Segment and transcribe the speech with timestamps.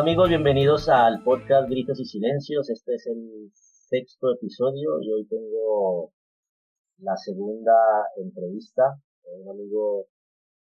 [0.00, 2.70] Amigos, bienvenidos al podcast Gritos y Silencios.
[2.70, 6.10] Este es el sexto episodio y hoy tengo
[7.00, 7.74] la segunda
[8.16, 8.98] entrevista.
[9.24, 10.06] Un amigo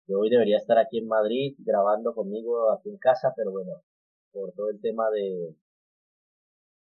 [0.07, 3.73] que hoy debería estar aquí en Madrid grabando conmigo aquí en casa, pero bueno,
[4.31, 5.57] por todo el tema de,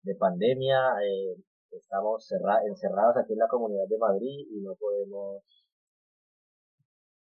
[0.02, 1.36] de pandemia, eh,
[1.70, 2.28] estamos
[2.66, 5.45] encerrados aquí en la comunidad de Madrid y no podemos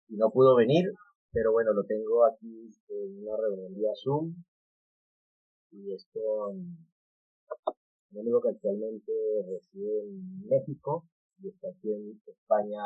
[0.10, 0.92] y no pudo venir,
[1.32, 4.36] pero bueno, lo tengo aquí en una reunión vía Zoom
[5.76, 6.56] y es con
[8.12, 9.12] un amigo que actualmente
[9.52, 11.06] reside en México
[11.42, 12.80] y está aquí en España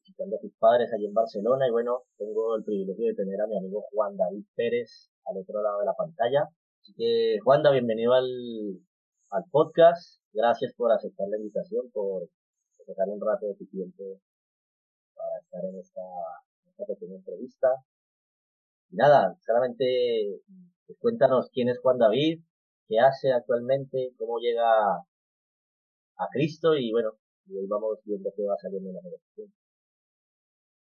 [0.00, 3.46] visitando a sus padres allí en Barcelona y bueno, tengo el privilegio de tener a
[3.46, 6.48] mi amigo Juan David Pérez al otro lado de la pantalla.
[6.80, 8.26] Así que Juan, bienvenido al,
[9.30, 10.20] al podcast.
[10.32, 12.28] Gracias por aceptar la invitación, por,
[12.84, 14.18] por un rato de tu tiempo
[15.14, 16.02] para estar en esta,
[16.64, 17.68] en esta pequeña entrevista.
[18.90, 20.40] Y nada, solamente
[20.98, 22.42] cuéntanos quién es Juan David,
[22.88, 27.12] qué hace actualmente, cómo llega a Cristo y bueno,
[27.46, 29.52] y ahí vamos viendo qué va saliendo en la conversación.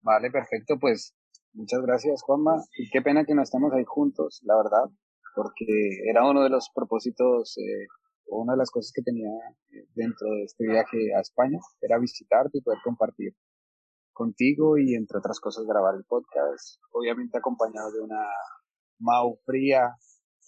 [0.03, 1.15] Vale, perfecto, pues
[1.53, 4.91] muchas gracias Juanma y qué pena que no estemos ahí juntos, la verdad,
[5.35, 5.67] porque
[6.09, 7.87] era uno de los propósitos eh,
[8.29, 9.31] una de las cosas que tenía
[9.71, 13.35] eh, dentro de este viaje a España, era visitarte y poder compartir
[14.13, 18.27] contigo y entre otras cosas grabar el podcast, obviamente acompañado de una
[18.99, 19.95] Mau fría,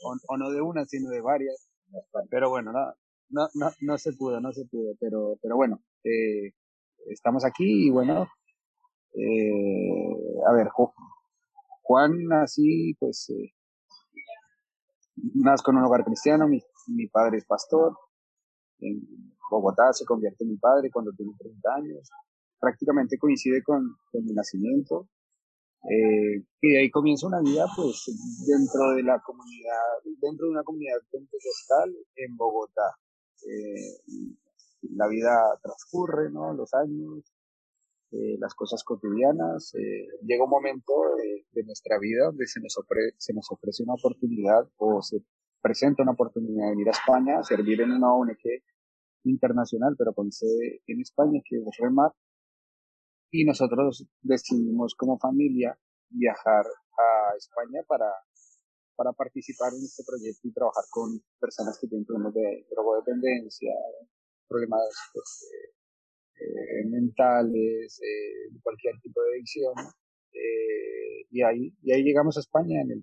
[0.03, 1.69] o, no de una, sino de varias.
[2.31, 2.95] Pero bueno, no,
[3.29, 6.53] no, no, no se pudo, no se pudo, pero, pero bueno, eh,
[7.07, 8.29] estamos aquí y bueno,
[9.15, 10.69] eh, a ver,
[11.83, 13.53] Juan así, pues, eh,
[15.35, 17.97] nazco en un hogar cristiano, mi, mi padre es pastor,
[18.79, 19.01] en
[19.51, 22.11] Bogotá se convierte en mi padre cuando tiene 30 años,
[22.61, 25.09] prácticamente coincide con, con mi nacimiento,
[25.89, 28.05] eh, y ahí comienza una vida, pues,
[28.47, 32.97] dentro de la comunidad, dentro de una comunidad pentecostal en Bogotá.
[33.49, 34.29] Eh,
[34.95, 36.53] la vida transcurre, ¿no?
[36.53, 37.25] Los años,
[38.13, 39.75] eh, las cosas cotidianas.
[39.75, 40.93] Eh, llega un momento
[41.53, 42.79] de nuestra vida donde se nos,
[43.17, 45.25] se nos ofrece una oportunidad o se
[45.63, 48.63] presenta una oportunidad de ir a España, servir en una ONG
[49.25, 52.13] internacional, pero con sede en España, que es Remar,
[53.31, 58.11] y nosotros decidimos como familia viajar a España para,
[58.97, 63.73] para participar en este proyecto y trabajar con personas que tienen problemas de drogodependencia,
[64.49, 64.83] problemas
[65.15, 65.71] pues, eh,
[66.41, 69.75] eh, mentales, eh, cualquier tipo de adicción.
[70.33, 73.01] Eh, y, ahí, y ahí llegamos a España en el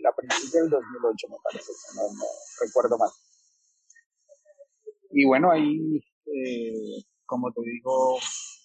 [0.00, 2.24] la principio del 2008, me parece, no, no
[2.60, 3.10] recuerdo mal.
[5.10, 6.00] Y bueno, ahí,
[7.26, 8.18] como te digo,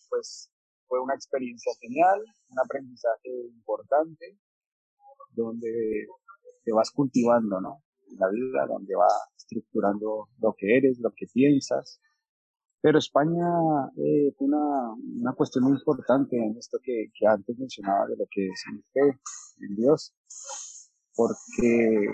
[0.10, 0.53] pues
[0.94, 4.38] fue una experiencia genial, un aprendizaje importante,
[5.32, 6.06] donde
[6.64, 7.82] te vas cultivando, ¿no?
[8.20, 12.00] La vida, donde vas estructurando lo que eres, lo que piensas.
[12.80, 13.48] Pero España
[13.98, 18.64] eh, una, una cuestión muy importante en esto que, antes mencionaba de lo que es
[18.70, 19.20] en fe,
[19.62, 20.14] en Dios,
[21.16, 22.06] porque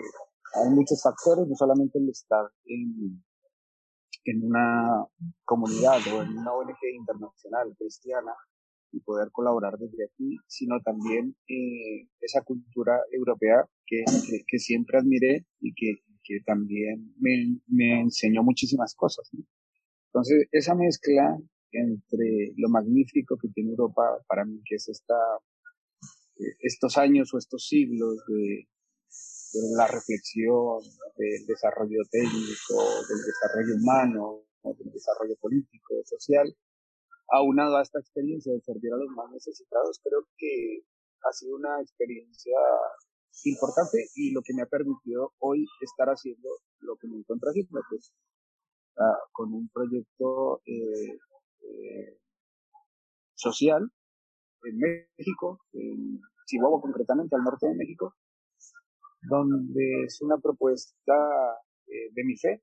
[0.55, 3.21] hay muchos factores, no solamente el estar en,
[4.23, 5.05] en una
[5.43, 8.31] comunidad o en una ONG internacional cristiana,
[8.91, 14.03] y poder colaborar desde aquí, sino también eh, esa cultura europea que,
[14.59, 16.01] siempre admiré y que,
[16.45, 19.27] también me, enseñó muchísimas cosas.
[20.13, 21.37] Entonces, esa mezcla
[21.71, 25.15] entre lo magnífico que tiene Europa para mí, que es esta,
[26.37, 28.67] eh, estos años o estos siglos de
[29.75, 30.81] la reflexión,
[31.17, 32.77] del desarrollo técnico,
[33.09, 36.55] del desarrollo humano, del desarrollo político, social,
[37.31, 40.83] aunado a esta experiencia de servir a los más necesitados, creo que
[41.23, 42.57] ha sido una experiencia
[43.45, 46.49] importante y lo que me ha permitido hoy estar haciendo
[46.79, 48.13] lo que me encuentro haciendo, pues,
[48.97, 51.17] ah, con un proyecto eh,
[51.61, 52.19] eh,
[53.35, 53.89] social
[54.63, 58.15] en México, en Chihuahua concretamente, al norte de México,
[59.21, 61.13] donde es una propuesta
[61.87, 62.61] eh, de mi fe,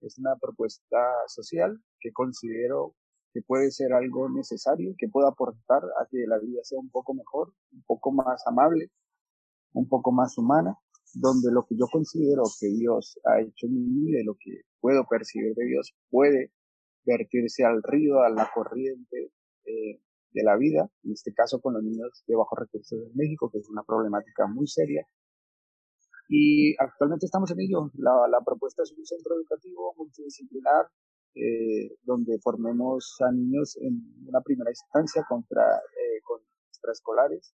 [0.00, 0.98] es una propuesta
[1.28, 2.94] social que considero
[3.32, 7.14] que puede ser algo necesario, que pueda aportar a que la vida sea un poco
[7.14, 8.90] mejor, un poco más amable,
[9.72, 10.76] un poco más humana,
[11.14, 15.04] donde lo que yo considero que Dios ha hecho en mi vida lo que puedo
[15.08, 16.52] percibir de Dios puede
[17.04, 19.32] vertirse al río, a la corriente
[19.64, 20.00] eh,
[20.32, 23.58] de la vida, en este caso con los niños de bajos recursos en México, que
[23.58, 25.06] es una problemática muy seria.
[26.28, 27.90] Y actualmente estamos en ello.
[27.94, 30.86] La propuesta es un centro educativo multidisciplinar
[31.34, 37.54] eh, donde formemos a niños en una primera instancia contra, eh, con extraescolares,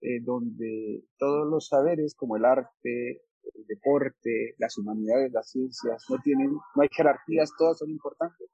[0.00, 3.22] eh, donde todos los saberes como el arte,
[3.54, 8.48] el deporte, las humanidades, las ciencias, no tienen, no hay jerarquías, todas son importantes.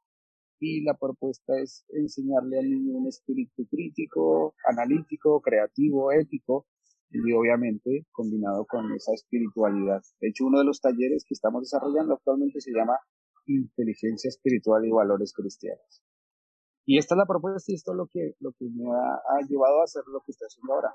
[0.61, 6.67] Y la propuesta es enseñarle al niño un espíritu crítico, analítico, creativo, ético,
[7.11, 10.03] y obviamente combinado con esa espiritualidad.
[10.21, 12.99] De hecho, uno de los talleres que estamos desarrollando actualmente se llama
[13.49, 16.03] Inteligencia Espiritual y Valores Cristianos.
[16.87, 19.47] Y esta es la propuesta y esto es lo que, lo que me ha, ha
[19.49, 20.95] llevado a hacer lo que estoy haciendo ahora.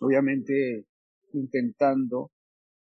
[0.00, 0.86] Obviamente
[1.32, 2.30] intentando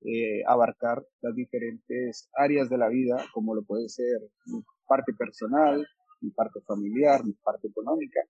[0.02, 5.86] eh, abarcar las diferentes áreas de la vida, como lo puede ser mi parte personal,
[6.22, 8.22] mi parte familiar, mi parte económica,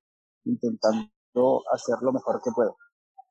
[0.45, 2.75] intentando hacer lo mejor que puedo.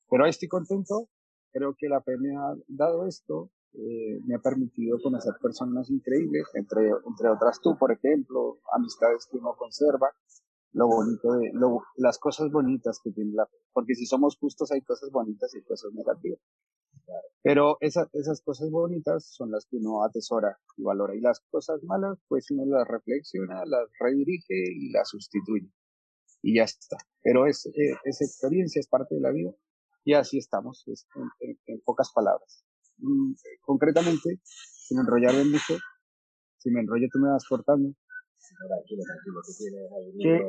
[0.08, 1.08] Pero estoy contento,
[1.52, 6.46] creo que la fe me ha dado esto, eh, me ha permitido conocer personas increíbles,
[6.54, 10.10] entre, entre otras tú, por ejemplo, amistades que uno conserva,
[10.72, 14.70] lo bonito de, lo, las cosas bonitas que tiene la fe, porque si somos justos
[14.72, 16.40] hay cosas bonitas y cosas negativas.
[17.42, 21.14] Pero esas, esas cosas bonitas son las que uno atesora y valora.
[21.14, 25.72] Y las cosas malas, pues uno las reflexiona, las redirige y las sustituye.
[26.42, 26.98] Y ya está.
[27.22, 29.54] Pero es, eh, esa experiencia es parte de la vida
[30.04, 30.84] y así estamos,
[31.40, 32.64] en, pocas palabras.
[32.98, 35.74] Mm, concretamente, si me enrollar bien dicho,
[36.58, 37.94] si me enrollo tú me vas cortando.
[38.66, 39.40] Tranquilo, tranquilo,
[40.14, 40.48] tienes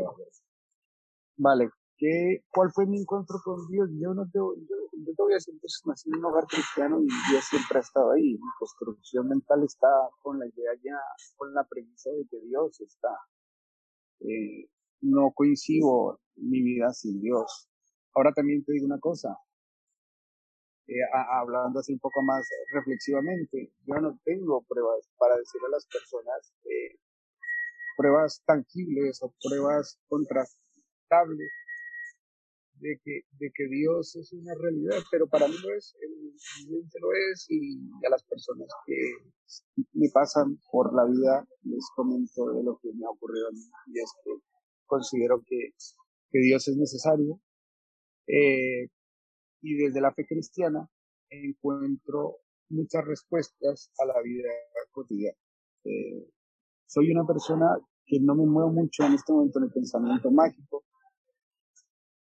[1.38, 3.90] Vale, ¿qué, ¿cuál fue mi encuentro con Dios?
[4.00, 7.02] Yo no te, yo, yo te voy a decir que nací en un hogar cristiano
[7.02, 8.34] y Dios siempre ha estado ahí.
[8.34, 9.88] Mi construcción mental está
[10.22, 11.00] con la idea ya,
[11.38, 13.16] con la premisa de que Dios está.
[14.22, 14.70] Eh,
[15.02, 17.70] no coincido mi vida sin Dios.
[18.14, 19.38] Ahora también te digo una cosa,
[20.90, 25.86] eh, hablando así un poco más reflexivamente, yo no tengo pruebas para decir a las
[25.86, 26.98] personas, eh,
[27.96, 31.52] pruebas tangibles o pruebas contrastables
[32.80, 37.10] de que, de que Dios es una realidad, pero para mí lo es, evidentemente lo
[37.12, 38.96] es, y a las personas que
[39.94, 43.62] me pasan por la vida les comento de lo que me ha ocurrido a mí,
[43.94, 44.32] y es que
[44.88, 45.74] considero que,
[46.32, 47.40] que Dios es necesario,
[48.28, 48.88] eh,
[49.62, 50.90] y desde la fe cristiana
[51.30, 52.38] encuentro
[52.70, 54.50] muchas respuestas a la vida
[54.92, 55.38] cotidiana.
[55.86, 56.28] Eh,
[56.86, 60.84] soy una persona que no me muevo mucho en este momento en el pensamiento mágico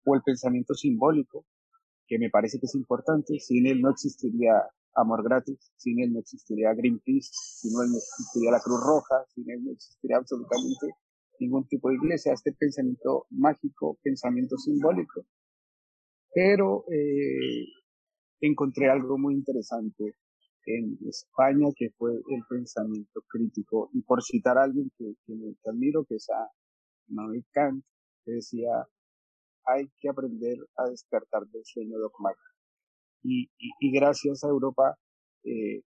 [0.05, 1.45] o el pensamiento simbólico,
[2.07, 3.39] que me parece que es importante.
[3.39, 4.53] Sin él no existiría
[4.95, 9.49] amor gratis, sin él no existiría Greenpeace, sin él no existiría la Cruz Roja, sin
[9.49, 10.87] él no existiría absolutamente
[11.39, 12.33] ningún tipo de iglesia.
[12.33, 15.25] Este pensamiento mágico, pensamiento simbólico,
[16.33, 17.65] pero eh,
[18.41, 20.15] encontré algo muy interesante
[20.65, 23.89] en España que fue el pensamiento crítico.
[23.93, 26.47] Y por citar a alguien que, me, admiro, que es a
[27.07, 27.83] Manuel Kant,
[28.23, 28.69] que decía,
[29.65, 32.43] hay que aprender a despertar del sueño dogmático.
[33.23, 34.97] Y, y, gracias a Europa
[35.43, 35.81] eh,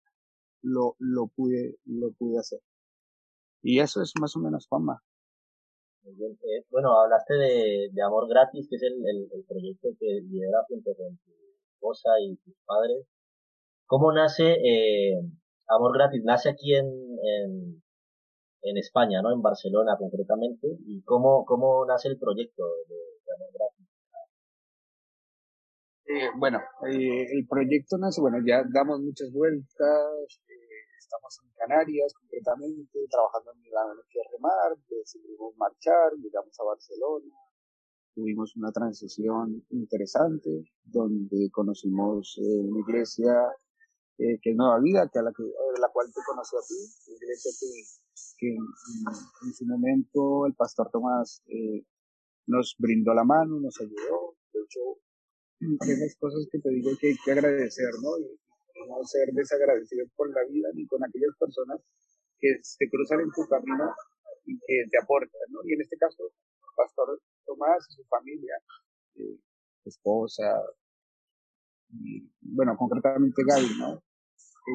[0.63, 2.59] lo, lo, pude, lo pude hacer.
[3.61, 4.67] Y eso es más o menos
[6.17, 10.91] Eh, bueno, hablaste de, de, Amor Gratis, que es el, el, proyecto que lidera junto
[10.95, 11.31] con tu
[11.73, 13.05] esposa y tus padres.
[13.85, 15.13] ¿Cómo nace eh,
[15.67, 16.23] Amor Gratis?
[16.23, 17.83] Nace aquí en, en,
[18.63, 19.31] en, España, ¿no?
[19.33, 20.67] En Barcelona concretamente.
[20.85, 23.87] ¿Y cómo, cómo nace el proyecto de, Amor Gratis?
[26.07, 30.41] Eh, bueno, el proyecto nace, bueno, ya damos muchas vueltas,
[31.09, 37.33] estamos en Canarias concretamente, trabajando en la energía remar, decidimos marchar, llegamos a Barcelona,
[38.13, 43.33] tuvimos una transición interesante donde conocimos eh, una iglesia
[44.19, 45.43] eh, que es Nueva Vida, que a la, que,
[45.79, 47.51] la cual te conocí a ti, una iglesia
[48.37, 51.85] que, en, su momento el pastor Tomás eh,
[52.45, 54.79] nos brindó la mano, nos ayudó, de hecho,
[55.61, 58.11] unas cosas que te digo que hay que agradecer, ¿no?
[58.87, 61.79] No ser desagradecido con la vida ni con aquellas personas
[62.39, 63.93] que se cruzan en tu camino
[64.45, 65.59] y que te aportan, ¿no?
[65.65, 66.31] Y en este caso,
[66.75, 68.55] Pastor Tomás y su familia,
[69.15, 69.39] eh,
[69.85, 70.61] esposa,
[71.91, 74.03] y, bueno, concretamente Gaby, ¿no?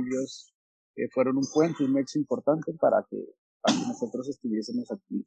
[0.03, 0.53] Ellos
[0.97, 3.17] eh, fueron un puente, un nexo importante para que,
[3.61, 5.25] para que nosotros estuviésemos aquí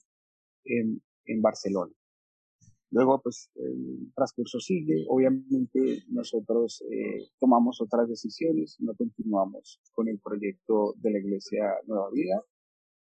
[0.65, 1.93] en, en Barcelona.
[2.91, 5.05] Luego, pues, el transcurso sigue.
[5.09, 12.09] Obviamente, nosotros eh, tomamos otras decisiones, no continuamos con el proyecto de la Iglesia Nueva
[12.11, 12.41] Vida,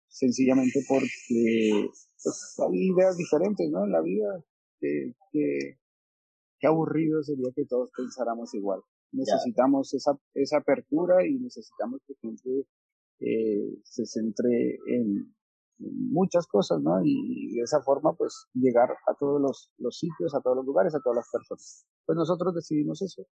[0.07, 1.89] sencillamente porque
[2.23, 3.83] pues, hay ideas diferentes, ¿no?
[3.83, 4.43] En la vida,
[4.79, 5.77] que, que,
[6.65, 8.79] aburrido sería que todos pensáramos igual.
[9.11, 12.65] Necesitamos esa, esa apertura y necesitamos que gente
[13.19, 15.35] eh, se centre en,
[15.79, 17.01] muchas cosas, ¿no?
[17.03, 19.41] Y, de esa forma, pues, llegar a todos
[19.77, 21.85] los, sitios, a todos los lugares, a todas las personas.
[22.05, 23.25] Pues nosotros decidimos eso.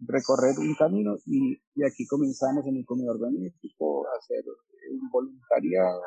[0.00, 4.44] recorrer un camino y, aquí comenzamos en el comedor benéfico hacer
[4.90, 6.02] un voluntariado,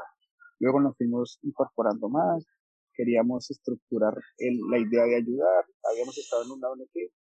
[0.60, 2.46] luego nos fuimos incorporando más,
[2.94, 7.12] queríamos estructurar el, la idea de ayudar, habíamos estado en un ONG,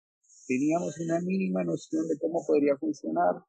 [0.48, 3.44] teníamos una mínima noción de cómo podría funcionar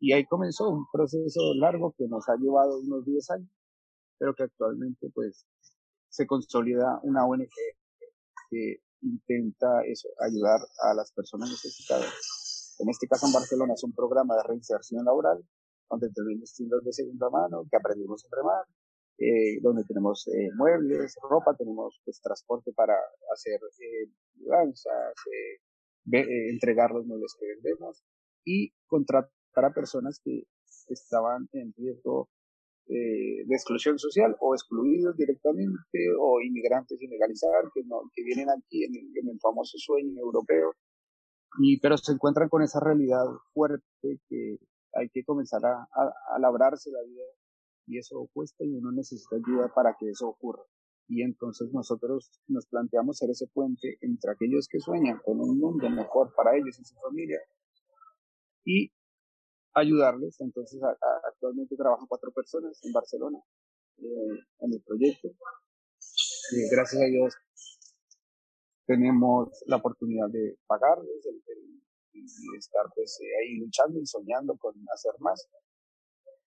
[0.00, 3.50] y ahí comenzó un proceso largo que nos ha llevado unos 10 años,
[4.20, 5.46] pero que actualmente pues
[6.10, 7.48] se consolida una ONG
[8.50, 12.76] que intenta eso, ayudar a las personas necesitadas.
[12.78, 15.42] En este caso en Barcelona es un programa de reinserción laboral
[15.88, 18.64] donde tenemos estilos de segunda mano que aprendimos a remar,
[19.18, 22.94] eh, donde tenemos eh, muebles, ropa, tenemos pues transporte para
[23.32, 25.14] hacer eh, mudanzas,
[26.04, 28.02] entregar los muebles que vendemos
[28.44, 30.44] y contratar a personas que
[30.88, 32.28] estaban en riesgo
[32.90, 37.82] de exclusión social o excluidos directamente o inmigrantes sin legalizar que,
[38.22, 40.72] vienen aquí en el, famoso sueño europeo
[41.58, 44.58] y pero se encuentran con esa realidad fuerte que
[44.94, 47.24] hay que comenzar a, a, a labrarse la vida
[47.86, 50.62] y eso cuesta y uno necesita ayuda para que eso ocurra.
[51.08, 55.90] Y entonces nosotros nos planteamos ser ese puente entre aquellos que sueñan con un mundo
[55.90, 57.40] mejor para ellos y su familia
[58.64, 58.92] y
[59.74, 60.40] ayudarles.
[60.40, 60.80] Entonces
[61.28, 63.38] actualmente trabajan cuatro personas en Barcelona
[63.98, 65.28] eh, en el proyecto.
[66.52, 67.34] Y gracias a Dios
[68.86, 71.24] tenemos la oportunidad de pagarles
[72.12, 75.48] y estar pues ahí luchando y soñando con hacer más.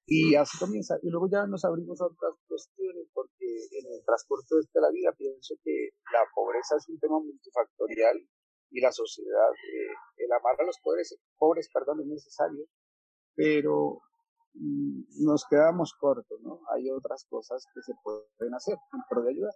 [0.05, 0.97] Y así comienza.
[1.01, 5.13] Y luego ya nos abrimos a otras cuestiones, porque en el transporte de la vida
[5.17, 8.27] pienso que la pobreza es un tema multifactorial
[8.71, 12.65] y la sociedad, eh, el amar a los pobres, pobres perdón, es necesario,
[13.35, 14.01] pero
[14.53, 16.59] mm, nos quedamos cortos, ¿no?
[16.73, 19.53] Hay otras cosas que se pueden hacer en pro ayudar.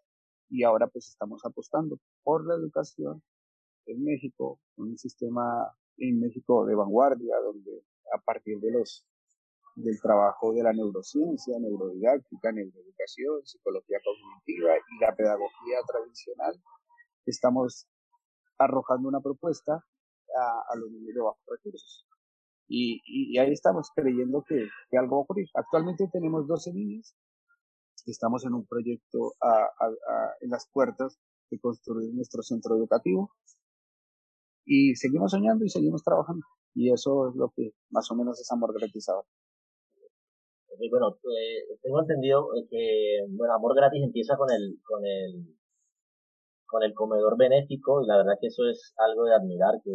[0.50, 3.22] Y ahora pues estamos apostando por la educación
[3.86, 9.06] en México, un sistema en México de vanguardia, donde a partir de los
[9.78, 16.60] del trabajo de la neurociencia, neurodidáctica, neuroeducación, psicología cognitiva y la pedagogía tradicional,
[17.28, 17.88] estamos
[18.58, 19.86] arrojando una propuesta
[20.36, 22.07] a, los niños de bajos recursos.
[22.68, 25.48] Y, y, ahí estamos creyendo que, algo va a ocurrir.
[25.54, 27.16] Actualmente tenemos 12 niños,
[28.06, 29.70] estamos en un proyecto a,
[30.42, 31.18] en las puertas
[31.50, 33.32] de construir nuestro centro educativo
[34.66, 36.46] y seguimos soñando y seguimos trabajando.
[36.74, 39.26] Y eso es lo que más o menos es amor garantizado
[40.90, 45.58] bueno, eh, tengo entendido que, bueno, Amor Gratis empieza con el, con el,
[46.66, 49.92] con el comedor benéfico y la verdad que eso es algo de admirar que,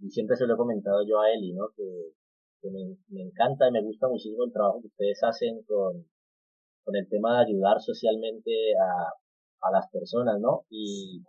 [0.00, 1.68] y siempre se lo he comentado yo a Eli, ¿no?
[1.76, 2.12] Que,
[2.70, 6.06] me, me, encanta y me gusta muchísimo el trabajo que ustedes hacen con,
[6.84, 10.64] con el tema de ayudar socialmente a, a las personas, ¿no?
[10.70, 11.22] Y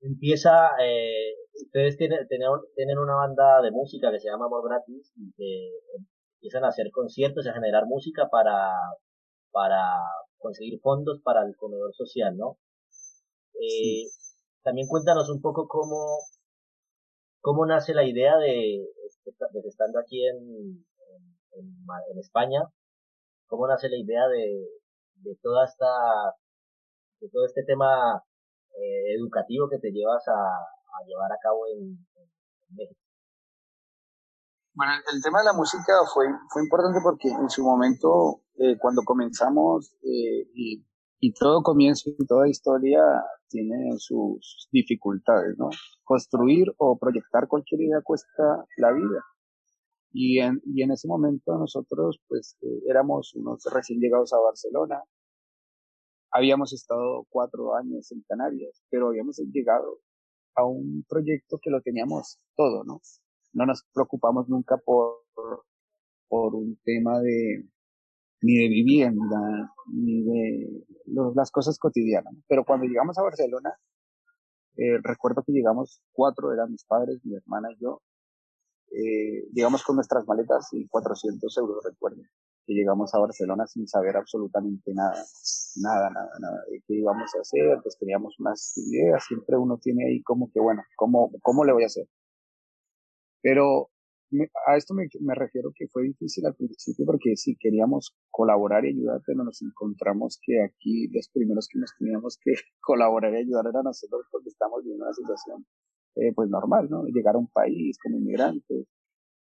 [0.00, 5.12] empieza, eh, ustedes tienen, tienen, tienen una banda de música que se llama Amor Gratis
[5.16, 5.70] y que
[6.38, 8.72] empiezan a hacer conciertos y a generar música para,
[9.50, 9.82] para
[10.38, 12.58] conseguir fondos para el comedor social, ¿no?
[13.60, 14.06] Eh,
[14.62, 16.18] También cuéntanos un poco cómo,
[17.46, 18.82] cómo nace la idea de,
[19.52, 20.84] de estando aquí en,
[21.52, 22.58] en, España,
[23.46, 25.86] cómo nace la idea de, toda esta,
[27.20, 28.20] de todo este tema
[28.74, 30.42] eh, educativo que te llevas a,
[31.06, 33.00] llevar a cabo en, en México.
[34.74, 39.02] Bueno, el tema de la música fue, fue importante porque en su momento, eh, cuando
[39.04, 40.84] comenzamos, eh, y,
[41.20, 43.00] y, todo comienzo y toda historia
[43.48, 45.70] tiene sus dificultades, ¿no?
[46.04, 49.24] Construir o proyectar cualquier idea cuesta la vida.
[50.12, 55.02] Y en, y en ese momento nosotros, pues, eh, éramos unos recién llegados a Barcelona.
[56.30, 60.00] Habíamos estado cuatro años en Canarias, pero habíamos llegado
[60.54, 63.00] a un proyecto que lo teníamos todo, ¿no?
[63.56, 65.24] no nos preocupamos nunca por,
[66.28, 67.66] por un tema de
[68.42, 70.84] ni de vivienda, ni de
[71.34, 72.34] las cosas cotidianas.
[72.48, 73.74] Pero cuando llegamos a Barcelona,
[74.76, 78.02] eh, recuerdo que llegamos cuatro, eran mis padres, mi hermana y yo,
[78.92, 82.22] eh, llegamos con nuestras maletas y 400 euros, recuerdo,
[82.66, 85.24] que llegamos a Barcelona sin saber absolutamente nada,
[85.76, 90.06] nada, nada, nada de qué íbamos a hacer, pues teníamos unas ideas, siempre uno tiene
[90.06, 92.06] ahí como que, bueno, ¿cómo, cómo le voy a hacer?
[93.42, 93.90] Pero
[94.66, 98.90] a esto me, me, refiero que fue difícil al principio porque sí queríamos colaborar y
[98.90, 103.66] ayudar, pero nos encontramos que aquí los primeros que nos teníamos que colaborar y ayudar
[103.68, 105.64] eran nosotros porque estamos viviendo una situación
[106.16, 107.04] eh, pues normal, ¿no?
[107.04, 108.86] Llegar a un país como inmigrante.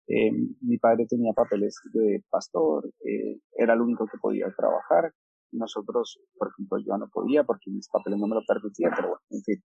[0.07, 5.13] Eh, mi padre tenía papeles de pastor, eh, era el único que podía trabajar.
[5.51, 9.21] Nosotros, por ejemplo, yo no podía porque mis papeles no me lo permitían, pero bueno,
[9.29, 9.63] en fin.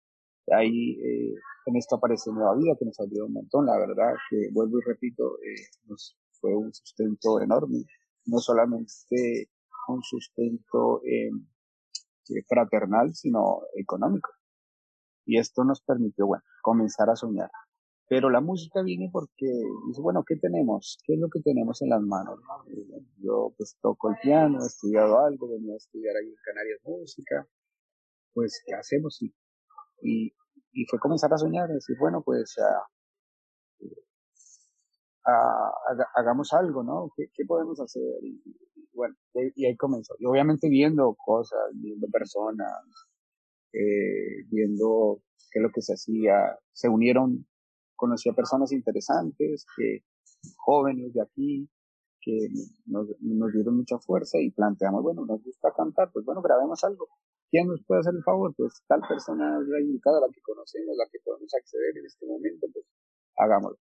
[0.52, 1.34] Ahí eh,
[1.66, 4.84] en esto aparece Nueva Vida, que nos ayudó un montón, la verdad, que vuelvo y
[4.86, 7.86] repito, eh, nos fue un sustento enorme,
[8.26, 9.50] no solamente
[9.88, 11.32] un sustento eh,
[12.48, 14.30] fraternal, sino económico.
[15.26, 17.50] Y esto nos permitió, bueno, comenzar a soñar.
[18.08, 19.48] Pero la música viene porque
[19.88, 21.00] dice, bueno, ¿qué tenemos?
[21.04, 22.40] ¿Qué es lo que tenemos en las manos?
[23.18, 27.48] Yo pues toco el piano, he estudiado algo, venía a estudiar ahí en Canarias música.
[28.34, 29.20] Pues, ¿qué hacemos?
[29.24, 29.34] Y,
[30.02, 30.34] y,
[30.74, 32.56] y fue comenzar a soñar, decir, bueno, pues
[36.16, 37.12] hagamos algo, ¿no?
[37.16, 38.04] ¿Qué, qué podemos hacer?
[38.22, 38.42] Y,
[38.94, 39.16] bueno,
[39.56, 40.16] y, ahí comenzó.
[40.20, 42.84] Y obviamente viendo cosas, viendo personas,
[43.74, 45.22] eh, viendo
[45.52, 47.46] qué es lo que se hacía, se unieron
[47.96, 50.04] conocí a personas interesantes, que
[50.58, 51.70] jóvenes de aquí,
[52.22, 52.50] que
[52.86, 57.08] nos, nos, dieron mucha fuerza y planteamos, bueno, nos gusta cantar, pues bueno, grabemos algo.
[57.56, 58.54] ¿Quién nos puede hacer el favor?
[58.58, 62.68] Pues tal persona la indicada, la que conocemos, la que podemos acceder en este momento,
[62.74, 62.86] pues
[63.38, 63.80] hagámoslo.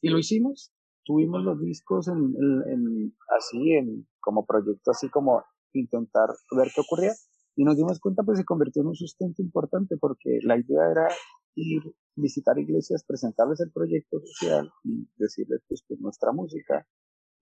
[0.00, 0.72] Y lo hicimos.
[1.04, 7.10] Tuvimos los discos en, en, así, en, como proyecto, así como intentar ver qué ocurría.
[7.56, 11.08] Y nos dimos cuenta, pues se convirtió en un sustento importante porque la idea era
[11.56, 11.82] ir,
[12.14, 16.86] visitar iglesias, presentarles el proyecto social y decirles pues que nuestra música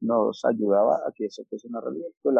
[0.00, 2.08] nos ayudaba a que eso fuese una realidad.
[2.22, 2.34] Pues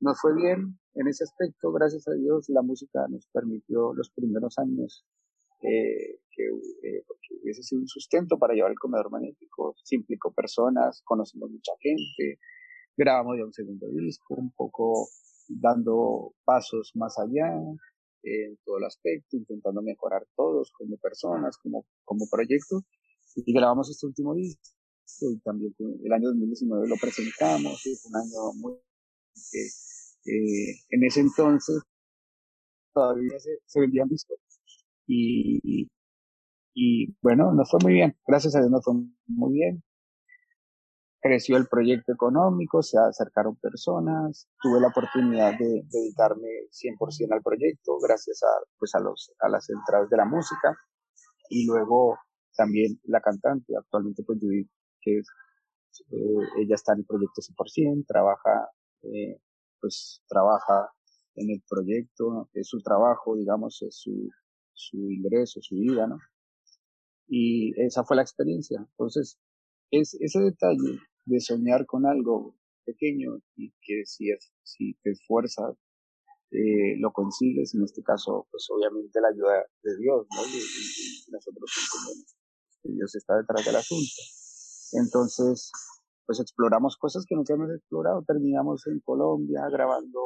[0.00, 4.58] nos fue bien en ese aspecto, gracias a Dios la música nos permitió los primeros
[4.58, 5.04] años
[5.62, 7.04] eh, que, eh,
[7.42, 12.38] hubiese sido un sustento para llevar el comedor magnético, se implicó personas, conocimos mucha gente,
[12.96, 15.08] grabamos ya un segundo disco, un poco
[15.48, 17.48] dando pasos más allá,
[18.22, 22.82] en todo el aspecto, intentando mejorar todos como personas, como, como proyecto.
[23.36, 24.60] Y grabamos este último disco
[25.20, 25.74] y también
[26.04, 28.74] el año 2019 lo presentamos, es un año muy...
[29.34, 31.82] Eh, en ese entonces
[32.92, 34.38] todavía se, vendían discos.
[35.06, 35.88] Y,
[36.74, 38.94] y bueno, nos fue muy bien, gracias a Dios nos fue
[39.26, 39.82] muy bien
[41.20, 47.98] creció el proyecto económico, se acercaron personas, tuve la oportunidad de dedicarme 100% al proyecto
[48.00, 50.76] gracias a, pues a, los, a las entradas de la música
[51.50, 52.16] y luego
[52.56, 58.68] también la cantante, actualmente pues Judith, que eh, ella está en el proyecto 100%, trabaja,
[59.02, 59.40] eh,
[59.80, 60.90] pues trabaja
[61.34, 64.28] en el proyecto, es su trabajo, digamos, es su,
[64.72, 66.18] su ingreso, su vida, ¿no?
[67.28, 68.78] Y esa fue la experiencia.
[68.78, 69.38] Entonces,
[69.90, 75.76] es ese detalle de soñar con algo pequeño y que si, es, si te esfuerzas,
[76.50, 80.42] eh, lo consigues, en este caso, pues obviamente la ayuda de Dios, ¿no?
[80.46, 82.36] Y, nosotros entendemos
[82.82, 84.22] que Dios está detrás del asunto.
[84.92, 85.70] Entonces,
[86.28, 88.22] pues exploramos cosas que nunca hemos explorado.
[88.22, 90.20] Terminamos en Colombia grabando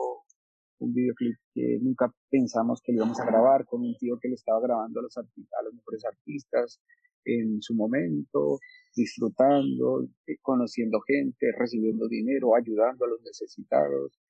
[0.81, 4.61] un videoclip que nunca pensamos que íbamos a grabar con un tío que le estaba
[4.61, 5.23] grabando a los, a
[5.63, 6.81] los mejores artistas
[7.25, 8.59] en su momento
[8.97, 14.21] disfrutando, eh, conociendo gente, recibiendo dinero, ayudando a los necesitados.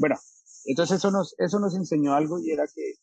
[0.00, 0.16] Bueno,
[0.64, 2.94] entonces eso nos, eso nos enseñó algo y era que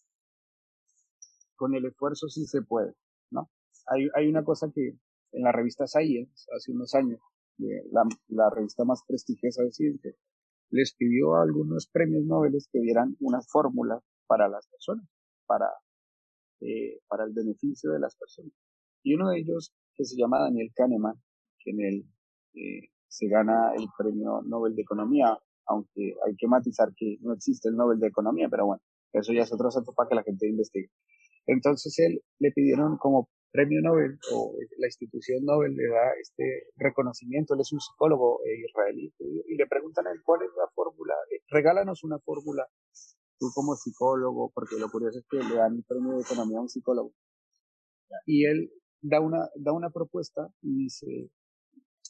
[1.55, 2.91] con el esfuerzo sí se puede,
[3.31, 3.49] ¿no?
[3.87, 4.99] Hay, hay una cosa que
[5.31, 7.21] en la revista Science, hace unos años,
[8.29, 10.13] la, revista más prestigiosa de ciencia,
[10.71, 15.07] les pidió a algunos premios Nobel que dieran una fórmula para las personas,
[15.45, 15.67] para,
[16.61, 18.53] eh, para el beneficio de las personas.
[19.03, 21.15] Y uno de ellos que se llama Daniel Kahneman,
[21.59, 22.05] que en él
[22.53, 27.69] eh, se gana el premio Nobel de Economía, aunque hay que matizar que no existe
[27.69, 28.81] el Nobel de Economía, pero bueno,
[29.13, 30.91] eso ya es otro asunto para que la gente investigue.
[31.47, 37.53] Entonces él le pidieron como premio Nobel, o la institución Nobel le da este reconocimiento,
[37.53, 41.15] él es un psicólogo eh, israelí, y le preguntan a él cuál es la fórmula,
[41.31, 42.67] eh, regálanos una fórmula,
[43.39, 46.61] tú como psicólogo, porque lo curioso es que le dan el premio de economía a
[46.61, 47.13] un psicólogo.
[48.25, 51.31] Y él da una, da una propuesta y dice,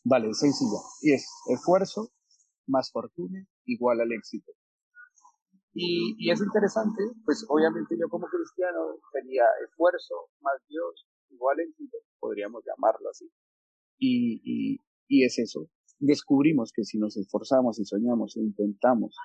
[0.04, 2.12] vale, es sencilla, y es esfuerzo
[2.68, 4.52] más fortuna igual al éxito.
[5.74, 11.09] Y, y es interesante, pues obviamente yo como cristiano tenía esfuerzo más Dios
[11.60, 13.30] éxito, podríamos llamarlo así.
[13.98, 15.70] Y, y, y es eso.
[16.00, 19.16] Descubrimos que si nos esforzamos y soñamos e intentamos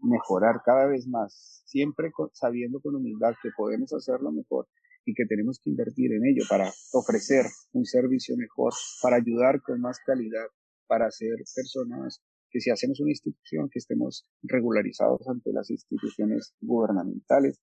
[0.00, 4.66] mejorar cada vez más, siempre sabiendo con humildad que podemos hacerlo mejor,
[5.06, 9.80] y que tenemos que invertir en ello para ofrecer un servicio mejor, para ayudar con
[9.80, 10.46] más calidad,
[10.88, 17.60] para ser personas que si hacemos una institución que estemos regularizados ante las instituciones gubernamentales,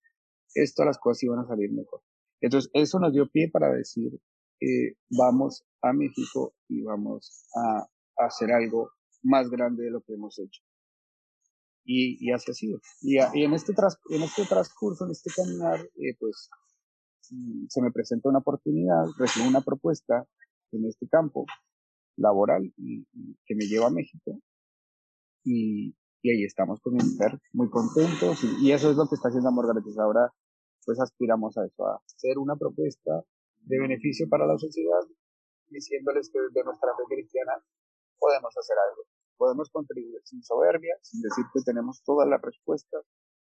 [0.54, 2.00] esto las cosas iban a salir mejor.
[2.40, 4.12] Entonces, eso nos dio pie para decir,
[4.60, 8.90] eh, vamos a México y vamos a, hacer algo
[9.22, 10.62] más grande de lo que hemos hecho.
[11.84, 12.78] Y, así ha sido.
[13.02, 16.48] Y, y en, este tras, en este transcurso, en este caminar, eh, pues
[17.30, 20.24] mm, se me presenta una oportunidad, recibo una propuesta
[20.72, 21.44] en este campo
[22.16, 24.38] laboral que me lleva a México
[25.44, 29.28] y, y ahí estamos con mi mujer muy contentos y, eso es lo que está
[29.28, 29.98] haciendo Amor Gratis.
[29.98, 30.32] Ahora
[30.84, 33.24] pues aspiramos a eso, a hacer una propuesta
[33.60, 35.00] de beneficio para la sociedad,
[35.68, 37.52] diciéndoles que desde nuestra fe cristiana
[38.18, 39.02] podemos hacer algo,
[39.36, 43.04] podemos contribuir sin soberbia, sin decir que tenemos todas las respuestas,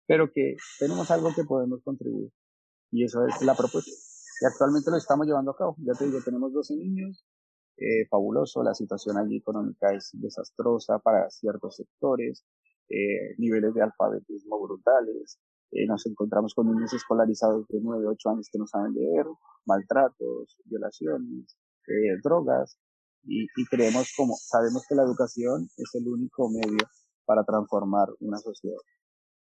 [0.07, 2.33] pero que tenemos algo que podemos contribuir.
[2.91, 3.91] Y eso es la propuesta.
[4.41, 5.77] Y actualmente lo estamos llevando a cabo.
[5.79, 7.27] Ya te digo, tenemos 12 niños,
[7.77, 12.45] eh, fabuloso, la situación allí económica es desastrosa para ciertos sectores,
[12.89, 15.39] eh, niveles de alfabetismo brutales,
[15.71, 19.27] eh, nos encontramos con niños escolarizados de 9, 8 años que no saben leer,
[19.67, 22.79] maltratos, violaciones, eh, drogas,
[23.25, 26.87] y, y, creemos como, sabemos que la educación es el único medio
[27.27, 28.79] para transformar una sociedad.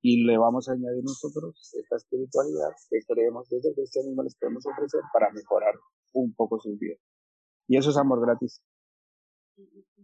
[0.01, 4.65] Y le vamos a añadir nosotros esta espiritualidad que creemos desde el cristianismo les podemos
[4.65, 5.75] ofrecer para mejorar
[6.13, 6.99] un poco sus vidas.
[7.67, 8.61] Y eso es amor gratis.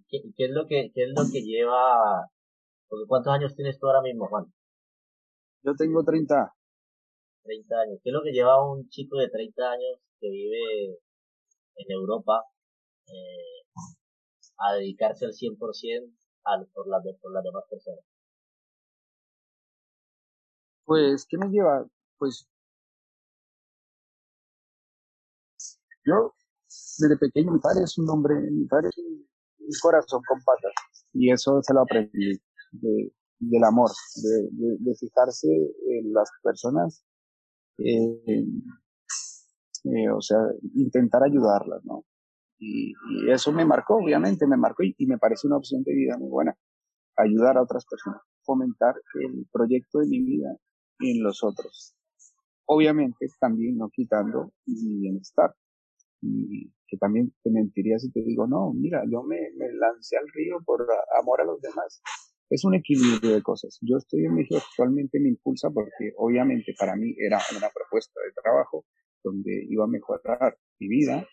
[0.10, 2.30] ¿Qué, qué es lo que, qué es lo que lleva,
[3.08, 4.46] cuántos años tienes tú ahora mismo, Juan?
[5.66, 6.54] Yo tengo 30.
[7.44, 8.00] 30 años.
[8.04, 11.00] ¿Qué es lo que lleva un chico de 30 años que vive
[11.78, 12.44] en Europa
[13.08, 13.64] eh,
[14.60, 18.06] a dedicarse al 100% al, por, las, por las demás personas?
[20.86, 21.84] Pues, ¿qué me lleva?
[22.20, 22.48] Pues,
[26.06, 26.36] yo,
[27.00, 29.28] desde pequeño, mi padre es un hombre, mi padre es un,
[29.82, 30.74] corazón con patas.
[31.14, 32.40] Y eso se lo aprendí
[32.72, 37.06] de, del amor, de, de, fijarse en las personas,
[37.78, 38.46] eh,
[40.10, 40.40] o sea,
[40.74, 42.06] intentar ayudarlas, ¿no?
[42.58, 42.94] Y,
[43.30, 46.58] eso me marcó, obviamente, me marcó y, me parece una opción de vida muy buena,
[47.18, 50.56] ayudar a otras personas, fomentar el proyecto de mi vida
[51.00, 51.96] en los otros.
[52.66, 55.54] Obviamente también no quitando mi bienestar.
[56.22, 60.28] Y que también te mentiría si te digo, no, mira, yo me, me lancé al
[60.34, 60.88] río por
[61.20, 62.02] amor a los demás
[62.50, 63.78] es un equilibrio de cosas.
[63.82, 68.32] Yo estoy en México actualmente me impulsa porque obviamente para mí era una propuesta de
[68.42, 68.86] trabajo
[69.24, 71.28] donde iba a mejorar mi vida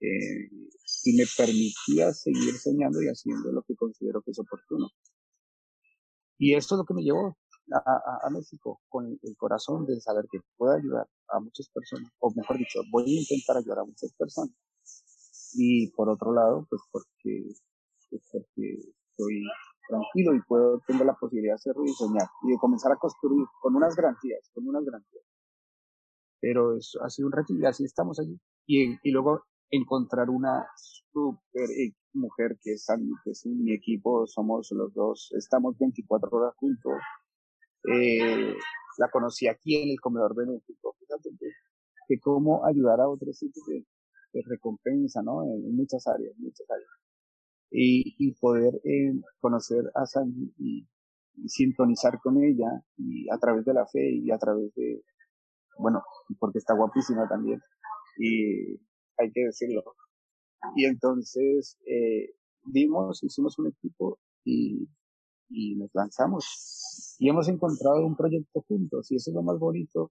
[0.00, 0.48] eh,
[1.04, 4.88] y me permitía seguir soñando y haciendo lo que considero que es oportuno.
[6.38, 7.36] Y esto es lo que me llevó
[7.72, 12.32] a, a, México con el corazón de saber que puedo ayudar a muchas personas, o
[12.34, 14.54] mejor dicho, voy a intentar ayudar a muchas personas.
[15.54, 17.42] Y por otro lado, pues porque,
[18.08, 18.78] pues porque
[19.10, 19.42] estoy
[19.88, 23.74] tranquilo y puedo, tengo la posibilidad de hacerlo y y de comenzar a construir con
[23.74, 25.24] unas garantías, con unas garantías.
[26.40, 28.38] Pero eso ha sido un reto y así estamos allí.
[28.66, 31.68] Y, y luego encontrar una super
[32.12, 32.86] mujer que es
[33.24, 36.94] que es mi equipo, somos los dos, estamos 24 horas juntos.
[37.84, 38.54] Eh,
[38.98, 41.46] la conocí aquí en el comedor benéfico, fíjate que,
[42.08, 43.84] que cómo ayudar a otros sitios de,
[44.44, 45.42] recompensa, ¿no?
[45.42, 46.88] En, en muchas áreas, muchas áreas
[47.70, 50.88] y, y poder eh, conocer a Sandy y,
[51.46, 55.04] sintonizar con ella y a través de la fe y a través de,
[55.78, 56.02] bueno,
[56.40, 57.62] porque está guapísima también
[58.18, 58.72] y
[59.16, 59.84] hay que decirlo.
[60.74, 64.88] Y entonces eh, vimos, hicimos un equipo y,
[65.48, 70.10] y nos lanzamos y hemos encontrado un proyecto juntos y eso es lo más bonito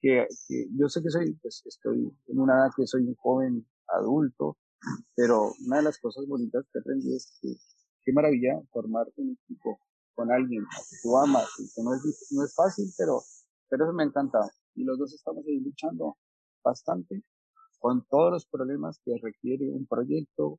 [0.00, 3.66] que, que yo sé que soy, pues estoy en una edad que soy un joven
[3.88, 4.56] adulto,
[5.14, 7.54] pero una de las cosas bonitas que aprendí es que
[8.04, 9.80] qué maravilla formar un equipo
[10.14, 13.22] con alguien que tú amas, que no es, no es fácil, pero,
[13.68, 14.40] pero eso me encanta.
[14.74, 16.16] Y los dos estamos ahí luchando
[16.62, 17.22] bastante
[17.78, 20.58] con todos los problemas que requiere un proyecto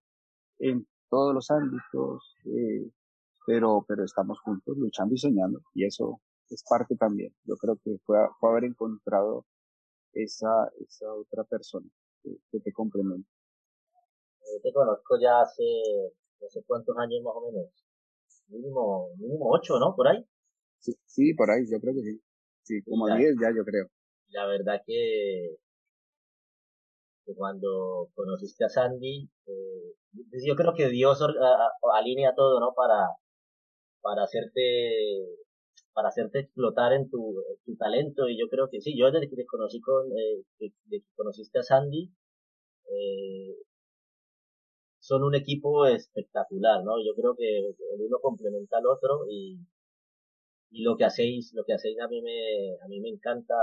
[0.60, 2.90] en todos los ámbitos, eh,
[3.46, 7.34] pero, pero estamos juntos luchando y soñando, y eso es parte también.
[7.44, 9.46] Yo creo que fue, fue haber encontrado
[10.14, 11.90] esa, esa otra persona
[12.24, 13.30] que, que te complementa.
[14.52, 15.64] Yo te conozco ya hace
[16.42, 17.70] no sé cuántos años más o menos.
[18.48, 19.96] Mínimo, mínimo ocho, ¿no?
[19.96, 20.26] Por ahí.
[20.80, 22.22] Sí, sí, por ahí, yo creo que sí.
[22.64, 23.88] Sí, como diez ya yo creo.
[24.30, 25.58] La verdad que,
[27.26, 29.96] que cuando conociste a Sandy, eh,
[30.46, 31.20] yo creo que Dios
[31.94, 32.74] alinea todo, ¿no?
[32.74, 33.08] Para,
[34.02, 35.36] para hacerte,
[35.94, 39.36] para hacerte explotar en tu, tu talento y yo creo que sí, yo desde que
[39.36, 42.12] te conocí con, eh, que, que conociste a Sandy,
[42.92, 43.56] eh,
[45.10, 46.94] son un equipo espectacular, ¿no?
[47.04, 49.58] Yo creo que el uno complementa al otro y,
[50.72, 53.56] lo que hacéis, lo que hacéis a mí me, a mí me encanta,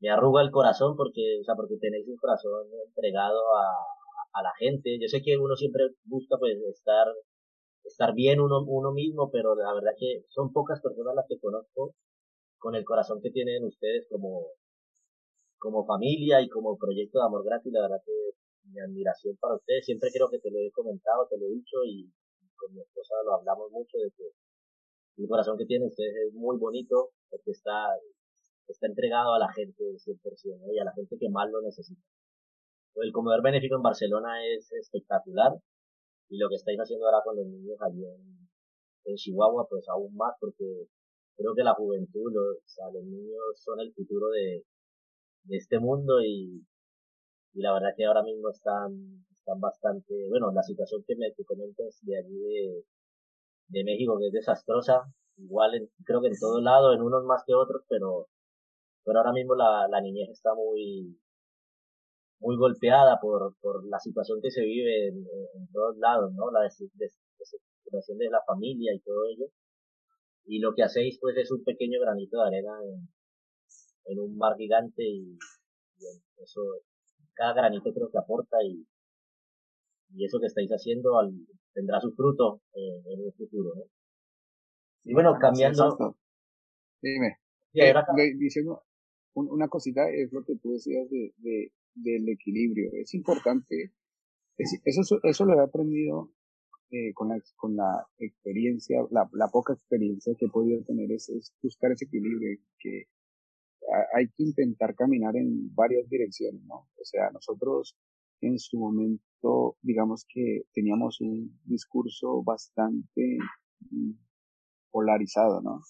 [0.00, 3.66] me, arruga el corazón porque, o sea, porque tenéis un corazón entregado a,
[4.32, 4.98] a la gente.
[5.00, 7.06] Yo sé que uno siempre busca pues estar,
[7.84, 11.94] estar bien uno, uno mismo, pero la verdad que son pocas personas las que conozco
[12.58, 14.46] con el corazón que tienen ustedes como,
[15.58, 18.33] como familia y como proyecto de amor gratis, la verdad que
[18.74, 21.78] mi admiración para ustedes, siempre creo que te lo he comentado, te lo he dicho
[21.86, 22.10] y
[22.56, 24.34] con mi esposa lo hablamos mucho de que
[25.16, 27.86] el corazón que tienen ustedes es muy bonito porque está,
[28.66, 32.02] está entregado a la gente 100% y a la gente que más lo necesita.
[32.96, 35.52] El comedor benéfico en Barcelona es espectacular
[36.28, 38.48] y lo que estáis haciendo ahora con los niños allí en,
[39.04, 40.88] en Chihuahua pues aún más porque
[41.36, 44.64] creo que la juventud, los, o sea, los niños son el futuro de,
[45.44, 46.64] de este mundo y,
[47.54, 51.98] y la verdad que ahora mismo están, están bastante, bueno, la situación que me comentas
[52.02, 52.84] de allí de,
[53.68, 55.02] de México que es desastrosa,
[55.36, 58.26] igual en, creo que en todos lados, en unos más que otros, pero,
[59.04, 61.16] pero ahora mismo la, la niñez está muy,
[62.40, 66.50] muy golpeada por, por la situación que se vive en, en todos lados, ¿no?
[66.50, 69.46] La desesperación de la familia y todo ello.
[70.46, 73.08] Y lo que hacéis pues es un pequeño granito de arena en,
[74.06, 75.38] en un mar gigante y,
[76.42, 76.60] eso,
[77.34, 78.86] cada granito creo que aporta y,
[80.14, 81.32] y eso que estáis haciendo al,
[81.72, 83.82] tendrá su fruto eh, en un futuro, ¿no?
[85.04, 86.16] Y bueno, cambiando.
[87.02, 87.38] Dime.
[87.74, 87.92] Eh,
[88.38, 88.84] diciendo
[89.34, 92.90] una cosita es lo que tú decías de, de, del equilibrio.
[92.92, 93.92] Es importante.
[94.56, 96.30] eso, eso lo he aprendido
[96.90, 101.28] eh, con, la, con la experiencia, la, la poca experiencia que he podido tener, es,
[101.28, 103.08] es buscar ese equilibrio que
[104.14, 106.88] hay que intentar caminar en varias direcciones, ¿no?
[107.00, 107.96] O sea, nosotros
[108.40, 113.38] en su momento, digamos que teníamos un discurso bastante
[113.90, 114.12] mm,
[114.90, 115.80] polarizado, ¿no?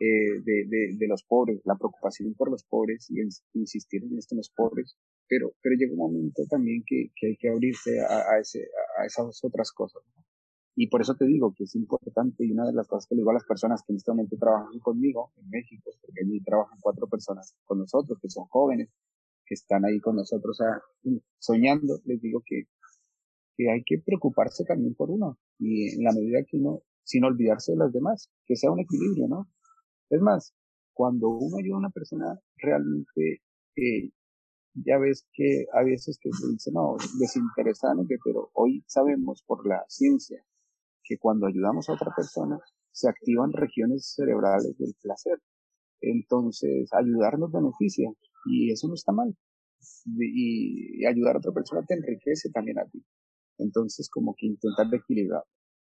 [0.00, 3.20] Eh, de, de, de, los pobres, la preocupación por los pobres y
[3.58, 4.96] insistir en esto en los pobres,
[5.28, 8.60] pero, pero llega un momento también que, que hay que abrirse a, a, ese,
[8.96, 10.04] a esas otras cosas.
[10.80, 13.22] Y por eso te digo que es importante y una de las cosas que le
[13.22, 16.78] digo a las personas que en este momento trabajan conmigo en México, porque allí trabajan
[16.80, 18.88] cuatro personas con nosotros, que son jóvenes,
[19.44, 20.56] que están ahí con nosotros
[21.40, 22.68] soñando, les digo que,
[23.56, 27.72] que hay que preocuparse también por uno y en la medida que uno, sin olvidarse
[27.72, 29.50] de los demás, que sea un equilibrio, ¿no?
[30.10, 30.54] Es más,
[30.92, 33.42] cuando uno ayuda a una persona realmente,
[33.74, 34.12] eh,
[34.74, 39.84] ya ves que a veces que se dice, no, desinteresadamente, pero hoy sabemos por la
[39.88, 40.40] ciencia
[41.08, 42.58] que cuando ayudamos a otra persona
[42.92, 45.38] se activan regiones cerebrales del placer.
[46.00, 48.12] Entonces, ayudar nos beneficia
[48.46, 49.34] y eso no está mal.
[50.16, 53.02] Y, ayudar a otra persona te enriquece también a ti.
[53.58, 55.42] Entonces, como que intentar equilibrar.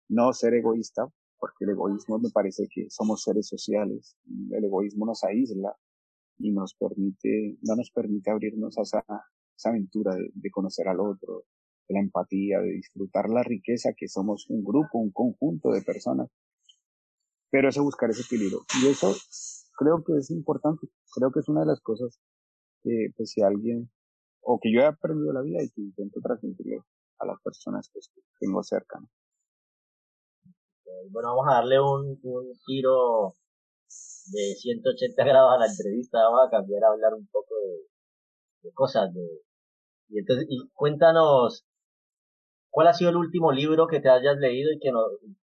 [0.07, 4.15] No ser egoísta, porque el egoísmo me parece que somos seres sociales.
[4.51, 5.75] El egoísmo nos aísla
[6.37, 9.03] y nos permite, no nos permite abrirnos a esa,
[9.55, 11.43] esa aventura de, de conocer al otro,
[11.89, 16.29] la empatía, de disfrutar la riqueza que somos un grupo, un conjunto de personas.
[17.51, 18.59] Pero eso buscar ese equilibrio.
[18.81, 19.13] Y eso
[19.77, 20.87] creo que es importante.
[21.13, 22.19] Creo que es una de las cosas
[22.83, 23.89] que, pues, si alguien,
[24.41, 26.81] o que yo he aprendido la vida y que intento transmitirle
[27.19, 27.99] a las personas que
[28.39, 28.99] tengo cerca.
[31.11, 33.33] Bueno, vamos a darle un, un giro
[34.31, 36.23] de 180 grados a la entrevista.
[36.23, 39.13] Vamos a cambiar a hablar un poco de, de cosas.
[39.13, 39.41] De,
[40.09, 41.65] y entonces, y cuéntanos
[42.71, 45.01] ¿Cuál ha sido el último libro que te hayas leído y que no,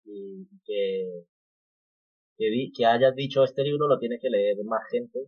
[0.06, 1.24] y, que,
[2.38, 5.28] que, que, hayas dicho este libro lo tiene que leer más gente?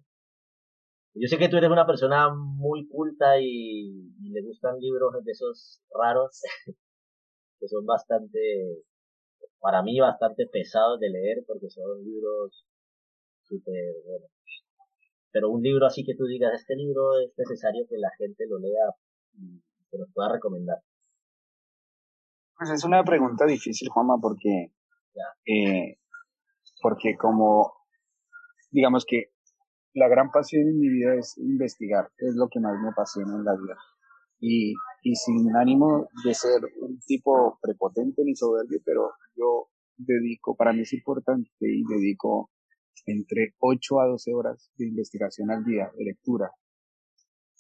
[1.17, 3.89] Yo sé que tú eres una persona muy culta y,
[4.21, 6.41] le gustan libros de esos raros,
[7.59, 8.83] que son bastante,
[9.61, 12.65] para mí bastante pesados de leer porque son libros
[13.43, 14.25] súper, bueno.
[15.31, 18.59] Pero un libro así que tú digas, este libro es necesario que la gente lo
[18.59, 18.91] lea
[19.37, 20.79] y que nos pueda recomendar.
[22.57, 24.71] Pues es una pregunta difícil, Juanma, porque,
[25.45, 25.99] eh,
[26.81, 27.73] porque como,
[28.71, 29.31] digamos que
[29.93, 33.43] la gran pasión en mi vida es investigar, es lo que más me apasiona en
[33.43, 33.75] la vida.
[34.39, 40.73] Y, y sin ánimo de ser un tipo prepotente ni soberbio, pero yo dedico, para
[40.73, 42.51] mí es importante y dedico
[43.05, 46.51] entre 8 a 12 horas de investigación al día, de lectura.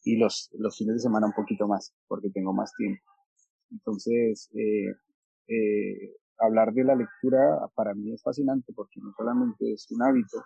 [0.03, 3.03] Y los, los fines de semana un poquito más, porque tengo más tiempo.
[3.71, 4.91] Entonces, eh,
[5.47, 10.43] eh, hablar de la lectura para mí es fascinante porque no solamente es un hábito,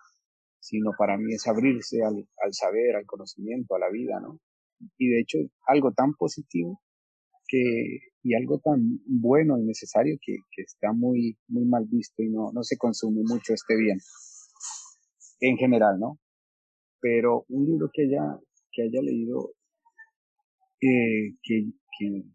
[0.60, 4.40] sino para mí es abrirse al, al saber, al conocimiento, a la vida, ¿no?
[4.98, 6.82] Y de hecho, algo tan positivo
[7.48, 12.30] que, y algo tan bueno y necesario que, que está muy, muy mal visto y
[12.30, 13.98] no, no se consume mucho este bien.
[15.42, 16.20] En general, ¿no?
[17.02, 18.40] Pero un libro que haya,
[18.72, 19.52] que haya leído,
[20.82, 21.72] eh, que,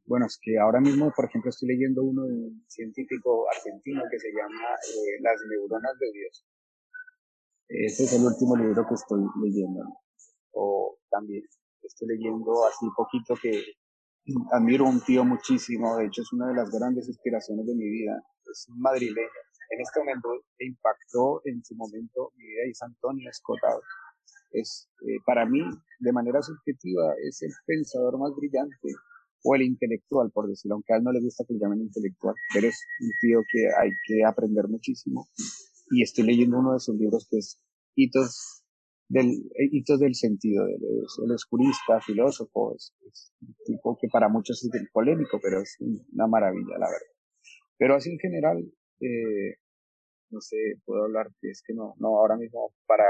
[0.06, 4.18] bueno, es que ahora mismo, por ejemplo, estoy leyendo uno de un científico argentino que
[4.18, 6.46] se llama eh, Las neuronas de Dios.
[7.68, 9.82] Ese es el último libro que estoy leyendo.
[10.52, 11.42] O también
[11.82, 13.64] estoy leyendo así poquito que
[14.52, 17.88] admiro a un tío muchísimo, de hecho es una de las grandes inspiraciones de mi
[17.88, 19.28] vida, es un madrileño.
[19.70, 23.80] En este momento impactó en su momento mi vida y es Antonio Escotado.
[24.52, 25.60] Es, eh, para mí,
[25.98, 28.94] de manera subjetiva, es el pensador más brillante
[29.44, 32.34] o el intelectual, por decirlo, aunque a él no le gusta que le llamen intelectual,
[32.52, 35.28] pero es un tío que hay que aprender muchísimo.
[35.90, 37.60] Y estoy leyendo uno de sus libros que es
[37.94, 38.64] Hitos
[39.08, 39.28] del,
[39.70, 42.92] hitos del sentido, el oscurista, filósofo, es,
[43.40, 47.14] un tipo que para muchos es polémico, pero es una maravilla, la verdad.
[47.76, 48.64] Pero así en general,
[49.00, 49.58] eh,
[50.30, 53.04] no sé, puedo hablar, es que no, no, ahora mismo para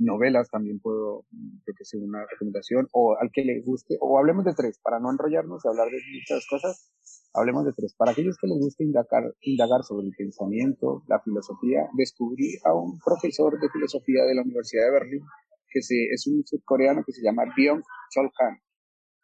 [0.00, 1.26] novelas también puedo,
[1.64, 4.98] creo que sea una recomendación, o al que le guste, o hablemos de tres, para
[4.98, 6.90] no enrollarnos y hablar de muchas cosas,
[7.34, 7.94] hablemos de tres.
[7.96, 12.98] Para aquellos que les guste indagar, indagar sobre el pensamiento, la filosofía, descubrí a un
[12.98, 15.22] profesor de filosofía de la Universidad de Berlín,
[15.68, 18.58] que se, es un surcoreano que se llama Byung Chol Han,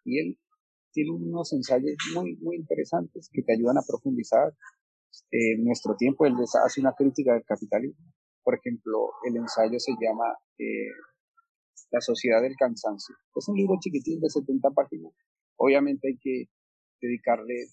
[0.04, 0.38] y él
[0.92, 4.54] tiene unos ensayos muy, muy interesantes que te ayudan a profundizar
[5.30, 6.24] en nuestro tiempo.
[6.24, 6.34] Él
[6.64, 8.06] hace una crítica del capitalismo
[8.46, 10.86] por ejemplo, el ensayo se llama eh,
[11.90, 13.16] La sociedad del cansancio.
[13.34, 15.12] Es un libro chiquitín de 70 páginas.
[15.56, 16.44] Obviamente hay que
[17.02, 17.64] dedicarle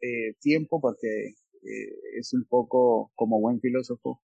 [0.00, 1.08] eh, tiempo porque
[1.62, 4.22] eh, es un poco como buen filósofo.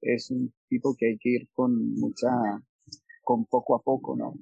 [0.00, 2.30] Es un tipo que hay que ir con mucha,
[3.24, 4.34] con poco a poco, ¿no?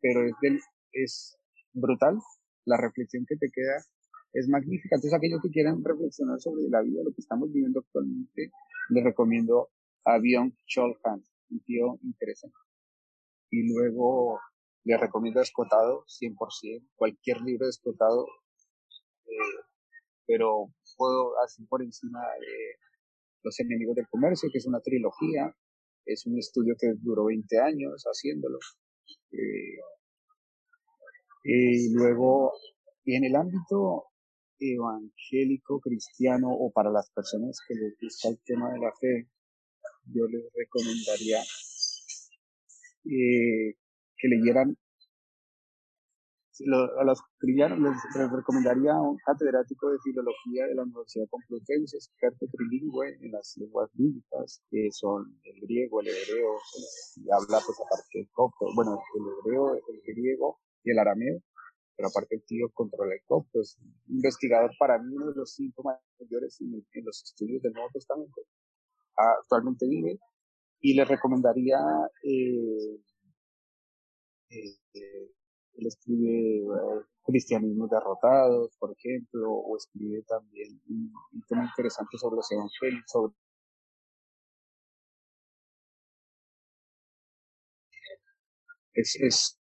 [0.00, 0.58] pero es, del,
[0.92, 1.38] es
[1.74, 2.18] brutal
[2.64, 3.76] la reflexión que te queda
[4.32, 4.96] es magnífica.
[4.96, 8.50] Entonces, aquellos que quieran reflexionar sobre la vida, lo que estamos viviendo actualmente,
[8.90, 9.68] les recomiendo
[10.06, 10.52] a Byung
[11.50, 12.56] un tío interesante.
[13.50, 14.40] Y luego
[14.84, 18.26] le recomiendo Escotado, 100%, cualquier libro de Escotado,
[19.26, 19.64] eh,
[20.26, 22.78] pero puedo así por encima de
[23.42, 25.54] Los enemigos del comercio, que es una trilogía,
[26.04, 28.58] es un estudio que duró 20 años haciéndolo.
[29.32, 29.78] Eh,
[31.44, 32.52] y luego,
[33.04, 34.06] y en el ámbito
[34.58, 39.28] evangélico, cristiano o para las personas que les gusta el tema de la fe,
[40.06, 41.42] yo les recomendaría
[43.04, 43.74] eh,
[44.16, 44.76] que leyeran
[46.98, 52.46] a los cristianos les, recomendaría a un catedrático de filología de la Universidad Complutense, experto
[52.50, 56.56] trilingüe en las lenguas bíblicas, que son el griego, el hebreo,
[57.16, 61.42] y habla pues aparte del copto, bueno, el hebreo, el griego y el arameo,
[61.96, 65.82] pero aparte el tío controla el copto, es investigador para mí uno de los cinco
[65.82, 68.42] mayores en, los estudios del Nuevo Testamento.
[69.16, 70.18] Actualmente vive
[70.80, 71.78] y le recomendaría
[72.22, 73.00] eh,
[74.50, 74.78] eh,
[75.74, 81.12] él escribe eh, Cristianismos derrotados, por ejemplo, o escribe también un,
[81.48, 83.34] tema interesante sobre los evangelios, sobre
[88.94, 89.58] es, es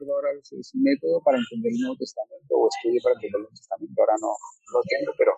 [0.00, 3.56] ahora es un método para entender el Nuevo Testamento o estudio para entender el Nuevo
[3.56, 4.00] Testamento.
[4.00, 5.32] Ahora no lo tengo, pero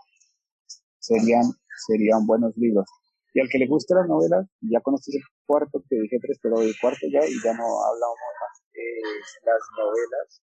[0.98, 1.44] serían,
[1.86, 2.86] serían buenos libros.
[3.32, 6.60] Y al que le guste la novela, ya conoces el cuarto, que dije tres, pero
[6.60, 8.86] el cuarto ya, y ya no hablamos más de
[9.46, 10.42] las novelas.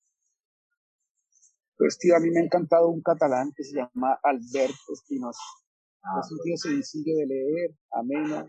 [1.78, 5.42] Pues tío, a mí me ha encantado un catalán que se llama Albert Espinosa.
[6.04, 8.46] Ah, es un tío sencillo de leer, ameno.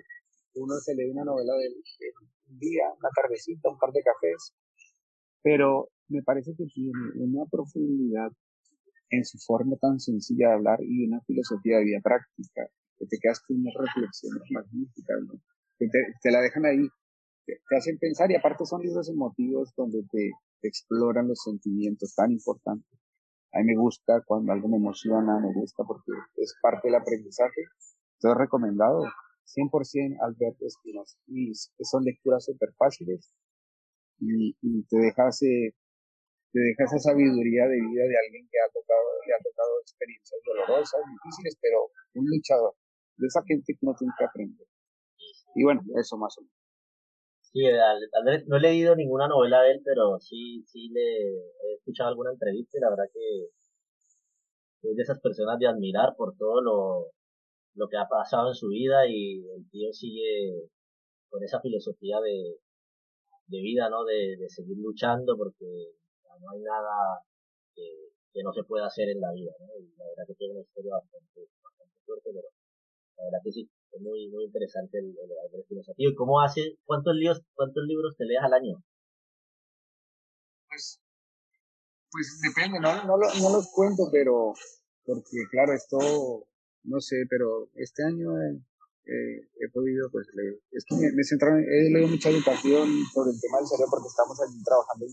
[0.55, 4.55] Uno se lee una novela del, del día, una tardecita, un par de cafés,
[5.43, 8.31] pero me parece que tiene una profundidad
[9.13, 12.67] en su forma tan sencilla de hablar y una filosofía de vida práctica,
[12.99, 15.35] que te quedas con unas reflexiones magníficas, ¿no?
[15.79, 15.87] que
[16.23, 16.89] te, la dejan ahí,
[17.45, 20.31] te, hacen pensar y aparte son libros emotivos donde te,
[20.65, 22.99] exploran los sentimientos tan importantes.
[23.53, 27.63] A mí me gusta cuando algo me emociona, me gusta porque es parte del aprendizaje.
[28.15, 29.03] Entonces recomendado
[29.57, 31.19] 100% Albert Espinosa.
[31.27, 33.29] Y son lecturas súper fáciles,
[34.23, 35.75] y, te dejas eh,
[36.53, 40.41] te deja esa sabiduría de vida de alguien que ha tocado, le ha tocado experiencias
[40.45, 42.75] dolorosas, difíciles, pero un luchador,
[43.17, 44.67] de esa gente que no tiene que aprender.
[45.55, 46.63] Y bueno, eso más o menos.
[47.41, 52.09] Sí, Andrés, no he leído ninguna novela de él, pero sí, sí le he escuchado
[52.09, 53.45] alguna entrevista y la verdad que
[54.83, 57.13] es de esas personas de admirar por todo lo,
[57.75, 60.71] lo que ha pasado en su vida y el tío sigue
[61.29, 62.57] con esa filosofía de,
[63.47, 64.05] de vida, ¿no?
[64.05, 65.93] De, de seguir luchando porque
[66.41, 67.25] no hay nada
[67.75, 69.67] que, no se pueda hacer en la vida, ¿no?
[69.79, 72.49] Y la verdad que tiene una historia bastante, bastante fuerte, pero
[73.19, 76.09] la verdad que sí, es muy, muy interesante el, el, el filosofía.
[76.09, 78.83] ¿Y cómo hace, cuántos libros, cuántos libros te leas al año?
[80.69, 81.01] Pues,
[82.11, 84.55] pues depende, no, no, no los cuento, pero,
[85.05, 85.99] porque claro, esto,
[86.85, 88.33] no sé, pero este año,
[89.07, 90.61] eh, he podido pues leer.
[90.71, 94.41] Es que me, me he leído mucha educación sobre el tema del cerebro porque estamos
[94.41, 95.07] allí trabajando,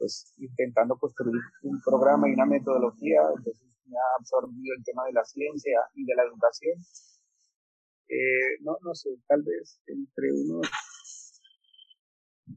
[0.00, 5.12] pues intentando construir un programa y una metodología, entonces me ha absorbido el tema de
[5.12, 6.78] la ciencia y de la educación.
[8.08, 10.66] Eh, no, no sé, tal vez entre unos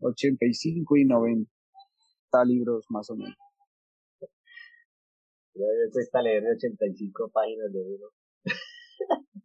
[0.02, 1.50] 85 y 90
[2.46, 3.38] libros más o menos.
[5.54, 8.08] Yo cuesta leer 85 páginas de uno.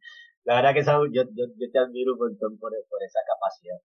[0.44, 3.76] la verdad que yo, yo, yo, te admiro un montón por, por esa capacidad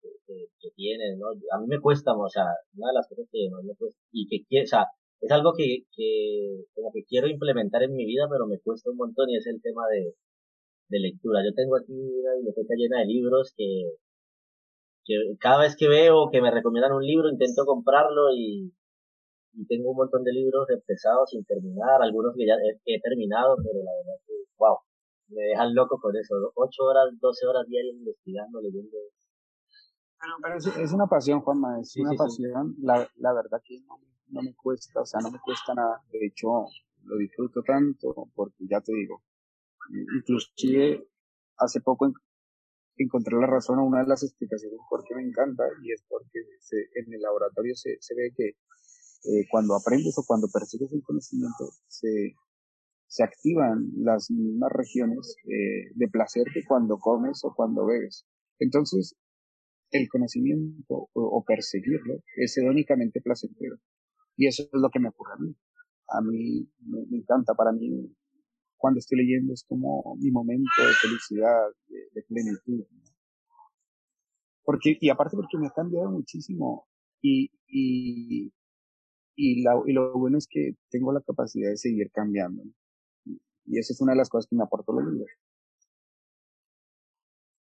[0.00, 1.28] que, tienes, ¿no?
[1.28, 2.44] A mí me cuesta, o sea,
[2.76, 4.86] una de las cosas que más me cuesta, y que quiero, o sea,
[5.20, 8.96] es algo que, que como que quiero implementar en mi vida, pero me cuesta un
[8.96, 10.14] montón y es el tema de,
[10.88, 11.40] de lectura.
[11.44, 13.96] Yo tengo aquí una biblioteca llena de libros que,
[15.04, 18.72] que cada vez que veo que me recomiendan un libro intento comprarlo y,
[19.54, 23.82] y tengo un montón de libros empezados sin terminar, algunos que ya he, terminado, pero
[23.82, 24.78] la verdad que, wow,
[25.28, 28.96] me dejan loco con eso, 8 horas, 12 horas diarias investigando, leyendo.
[30.20, 33.98] Bueno, pero es, una pasión, Juanma, es una pasión, La, la verdad que no,
[34.28, 36.66] no me cuesta, o sea, no me cuesta nada, de hecho
[37.04, 39.22] lo disfruto tanto porque ya te digo,
[40.16, 41.08] inclusive
[41.56, 42.12] hace poco
[42.96, 46.40] encontré la razón a una de las explicaciones por qué me encanta y es porque
[46.94, 48.56] en el laboratorio se, se ve que
[49.24, 52.34] eh, cuando aprendes o cuando percibes el conocimiento, se,
[53.06, 58.26] se activan las mismas regiones eh, de placer que cuando comes o cuando bebes.
[58.58, 59.16] Entonces,
[59.90, 63.76] el conocimiento o, perseguirlo es hedónicamente placentero.
[64.36, 65.56] Y eso es lo que me ocurre a mí.
[66.08, 68.14] A mí me, encanta, para mí,
[68.76, 72.86] cuando estoy leyendo es como mi momento de felicidad, de, plenitud.
[74.64, 76.86] Porque, y aparte porque me ha cambiado muchísimo
[77.20, 78.52] y, y,
[79.36, 82.62] y, y lo bueno es que tengo la capacidad de seguir cambiando.
[83.66, 85.30] Y esa es una de las cosas que me aportó los libros.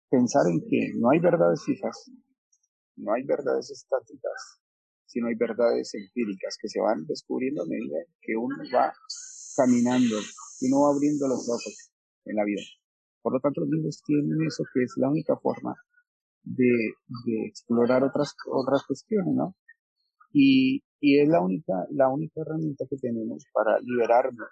[0.09, 2.11] Pensar en que no hay verdades fijas,
[2.97, 4.61] no hay verdades estáticas,
[5.05, 8.93] sino hay verdades empíricas que se van descubriendo a medida que uno va
[9.55, 10.15] caminando,
[10.61, 11.91] y uno va abriendo los ojos
[12.25, 12.61] en la vida.
[13.21, 15.75] Por lo tanto, los libros tienen eso que es la única forma
[16.43, 16.93] de,
[17.25, 19.55] de explorar otras, otras cuestiones, ¿no?
[20.31, 24.49] Y, y es la única, la única herramienta que tenemos para liberarnos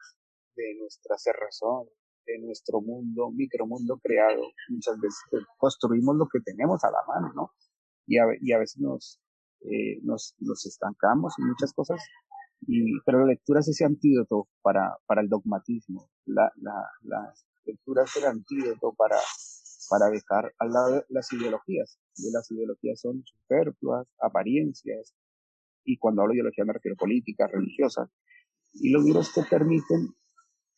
[0.56, 1.88] de nuestra cerrazón,
[2.26, 4.42] de nuestro mundo, micromundo creado.
[4.70, 7.52] Muchas veces pues, construimos lo que tenemos a la mano, ¿no?
[8.06, 9.20] Y a, y a veces nos,
[9.62, 12.02] eh, nos, nos estancamos en muchas cosas,
[12.62, 16.10] y, pero la lectura es ese antídoto para, para el dogmatismo.
[16.26, 17.34] La, la, la
[17.66, 19.18] lectura es el antídoto para,
[19.90, 22.00] para dejar al lado las ideologías.
[22.16, 25.14] Y las ideologías son superfluas, apariencias,
[25.86, 28.10] y cuando hablo de ideología me refiero a política, religiosa.
[28.74, 30.16] Y los libros te permiten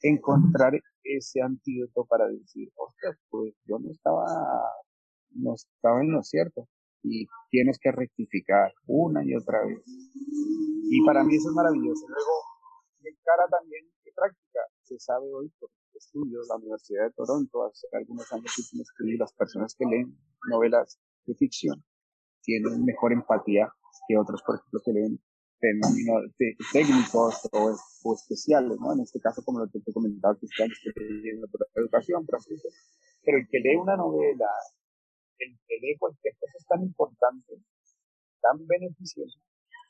[0.01, 0.73] encontrar
[1.03, 4.25] ese antídoto para decir, ostras, pues yo no estaba,
[5.31, 6.67] no estaba en lo cierto.
[7.03, 9.83] Y tienes que rectificar una y otra vez.
[9.85, 12.07] Y para mí eso es maravilloso.
[12.07, 12.33] Luego,
[12.99, 17.87] de cara también de práctica, se sabe hoy por estudios, la Universidad de Toronto, hace
[17.93, 18.53] algunos años
[18.97, 20.17] que las personas que leen
[20.49, 21.83] novelas de ficción
[22.41, 23.71] tienen mejor empatía
[24.07, 25.19] que otros, por ejemplo, que leen
[25.59, 28.93] técnicos o, especiales, ¿no?
[28.93, 33.37] En este caso, como lo que te he comentado, que estoy leyendo por educación, pero
[33.37, 34.49] el que lee una novela,
[35.39, 37.53] el que lee cualquier cosa es tan importante,
[38.41, 39.39] tan beneficioso,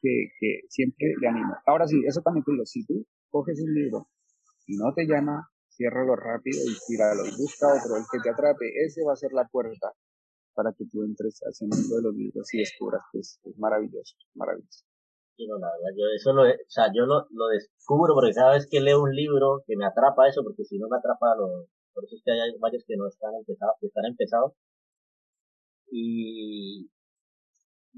[0.01, 1.55] que, siempre le animo.
[1.65, 4.07] Ahora sí, eso también te digo, si tú coges un libro
[4.67, 8.65] y no te llama, ciérralo rápido y tíralo y busca otro, el que te atrape,
[8.85, 9.91] ese va a ser la puerta
[10.53, 14.84] para que tú entres al mundo de los libros y descubras que es, maravilloso, maravilloso.
[15.37, 18.67] No, la verdad, yo eso lo, o sea, yo lo, lo descubro porque cada vez
[18.69, 22.05] que leo un libro que me atrapa eso, porque si no me atrapa, lo, por
[22.05, 24.53] eso es que hay varios que no están empezados, que están empezados.
[25.91, 26.89] Y,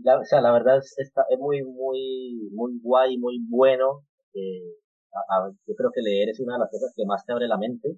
[0.05, 4.03] o sea, la verdad es, está, es muy, muy, muy guay, muy bueno.
[4.33, 4.75] Eh,
[5.67, 7.97] yo creo que leer es una de las cosas que más te abre la mente.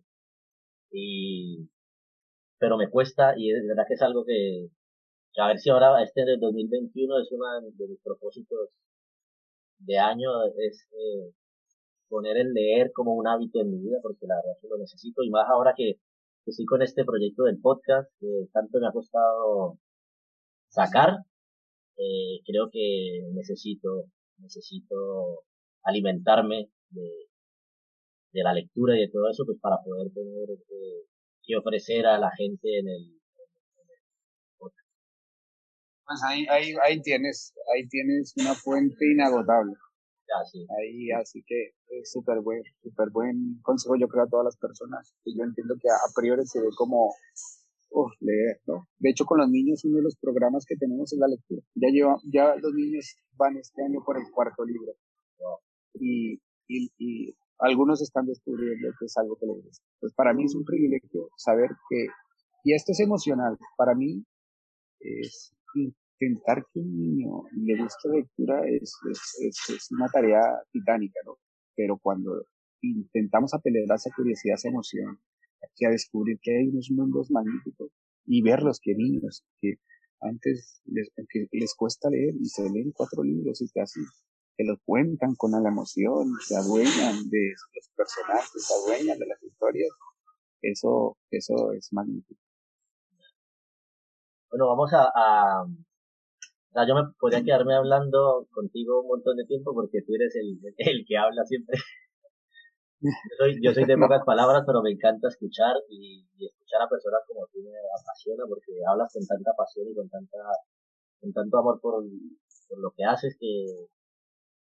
[0.92, 1.70] Y,
[2.60, 4.70] pero me cuesta y es verdad que es algo que,
[5.38, 7.46] a ver si ahora este de 2021 es uno
[7.78, 8.70] de mis propósitos
[9.80, 11.34] de año, es eh,
[12.10, 15.24] poner el leer como un hábito en mi vida, porque la verdad que lo necesito,
[15.24, 15.96] y más ahora que,
[16.46, 19.78] que estoy con este proyecto del podcast, que tanto me ha costado
[20.70, 21.20] sacar,
[21.98, 24.06] eh, creo que necesito,
[24.38, 25.44] necesito
[25.84, 27.30] alimentarme de,
[28.34, 31.06] de la lectura y de todo eso, pues para poder tener eh,
[31.44, 33.19] que ofrecer a la gente en el,
[36.10, 39.74] pues ahí, ahí, ahí tienes, ahí tienes una fuente inagotable.
[40.80, 45.14] Ahí, así que es súper buen, súper buen consejo, yo creo, a todas las personas.
[45.24, 47.14] Y yo entiendo que a, priori se ve como
[47.92, 48.88] uf, leer, ¿no?
[48.98, 51.62] De hecho, con los niños, uno de los programas que tenemos es la lectura.
[51.76, 54.94] Ya lleva, ya los niños van este año por el cuarto libro.
[55.94, 59.86] Y, y, y, algunos están descubriendo que es algo que les gusta.
[60.00, 62.08] Pues para mí es un privilegio saber que,
[62.64, 64.24] y esto es emocional, para mí
[65.00, 70.42] es intentar que un niño le guste lectura es, es, es, una tarea
[70.72, 71.38] titánica, ¿no?
[71.76, 72.46] Pero cuando
[72.82, 75.20] intentamos apelar a esa curiosidad, a esa emoción,
[75.64, 77.92] aquí a descubrir que hay unos mundos magníficos
[78.26, 79.76] y verlos que niños que
[80.22, 84.02] antes les, que les cuesta leer y se leen cuatro libros y casi
[84.58, 89.42] que lo cuentan con la emoción, se adueñan de los personajes, se adueñan de las
[89.42, 89.90] historias,
[90.62, 92.42] eso, eso es magnífico.
[94.50, 99.74] Bueno, vamos a, o sea, yo me podría quedarme hablando contigo un montón de tiempo
[99.74, 101.78] porque tú eres el, el que habla siempre.
[103.02, 107.22] Yo soy, yo soy de pocas palabras, pero me encanta escuchar y, escuchar a personas
[107.28, 110.38] como tú me apasiona porque hablas con tanta pasión y con tanta,
[111.22, 112.04] con tanto amor por,
[112.68, 113.88] por lo que haces que,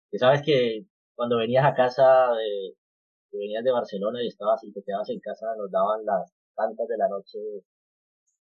[0.09, 0.85] que sabes que
[1.15, 2.75] cuando venías a casa de,
[3.29, 6.87] que venías de Barcelona y estabas y te quedabas en casa, nos daban las tantas
[6.87, 7.39] de la noche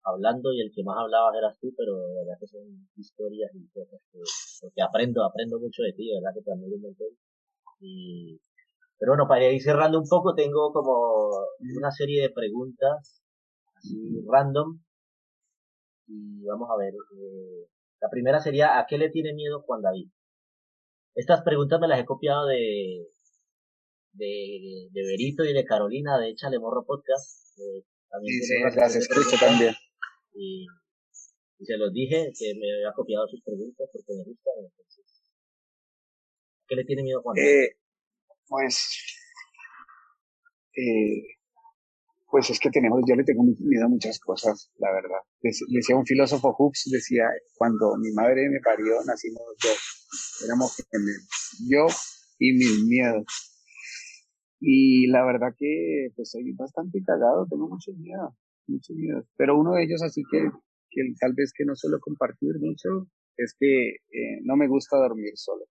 [0.05, 2.63] hablando y el que más hablaba eras tú, pero de verdad que son
[2.97, 4.01] historias y cosas
[4.75, 7.09] que, aprendo, aprendo mucho de ti, de verdad que te admiro un montón.
[7.81, 8.41] Y,
[8.99, 11.31] pero bueno, para ir cerrando un poco, tengo como
[11.77, 13.23] una serie de preguntas
[13.77, 14.81] así random.
[16.07, 17.67] Y vamos a ver, eh,
[18.01, 20.11] la primera sería, ¿a qué le tiene miedo Juan David?
[21.15, 23.07] Estas preguntas me las he copiado de,
[24.13, 27.59] de, de Berito y de Carolina de Échale Morro Podcast.
[27.59, 29.75] Eh, también sí, sí, las escucho también
[30.35, 30.67] y,
[31.65, 34.55] se los dije que me había copiado sus preguntas porque me gustan.
[36.67, 37.39] ¿Qué le tiene miedo Juan?
[37.39, 37.77] Eh,
[38.49, 38.77] pues,
[40.77, 41.23] eh,
[42.31, 45.21] pues es que tenemos, yo le tengo miedo a muchas cosas, la verdad.
[45.41, 47.25] Decía un filósofo Hooks, decía,
[47.57, 50.77] cuando mi madre me parió, nacimos dos, éramos
[51.69, 51.87] yo
[52.39, 53.25] y mis miedos.
[54.61, 59.27] Y la verdad que pues soy bastante cagado, tengo mucho miedo muchos miedos.
[59.37, 60.51] Pero uno de ellos, así que,
[60.91, 65.33] que tal vez que no suelo compartir mucho, es que eh, no me gusta dormir
[65.37, 65.65] solo.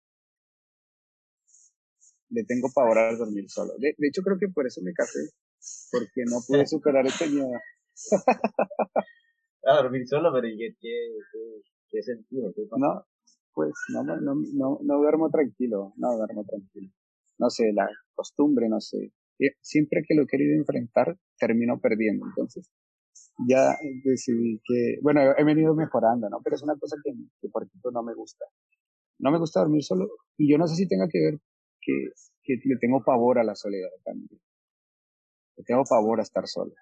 [2.31, 3.75] Le tengo pavor a dormir solo.
[3.79, 5.21] De, hecho, creo que por eso me casé,
[5.91, 7.53] porque no pude superar ese miedo.
[9.65, 11.21] a dormir solo, pero ¿qué, qué,
[11.91, 12.53] qué, sentido?
[12.79, 13.05] no,
[13.53, 16.91] pues no, no, no, no duermo tranquilo, no duermo tranquilo.
[17.39, 19.13] No sé, la costumbre, no sé.
[19.61, 22.27] Siempre que lo he querido enfrentar, termino perdiendo.
[22.27, 22.71] Entonces,
[23.49, 26.41] ya decidí que, bueno, he venido mejorando, ¿no?
[26.43, 28.45] Pero es una cosa que, que, por ejemplo, no me gusta.
[29.19, 31.39] No me gusta dormir solo y yo no sé si tenga que ver
[31.81, 31.93] que,
[32.43, 34.41] que le tengo pavor a la soledad también.
[35.57, 36.73] Le tengo pavor a estar solo.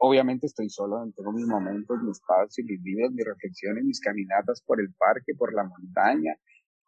[0.00, 4.80] Obviamente estoy solo, tengo mis momentos, mis espacios, mis vidas, mis reflexiones, mis caminatas por
[4.80, 6.36] el parque, por la montaña,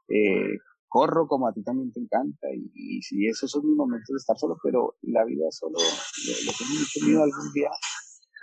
[0.08, 0.58] eh,
[0.92, 4.36] corro como a ti también te encanta y, y esos son mis momentos de estar
[4.36, 7.70] solo, pero la vida solo, lo, tengo mucho miedo algún día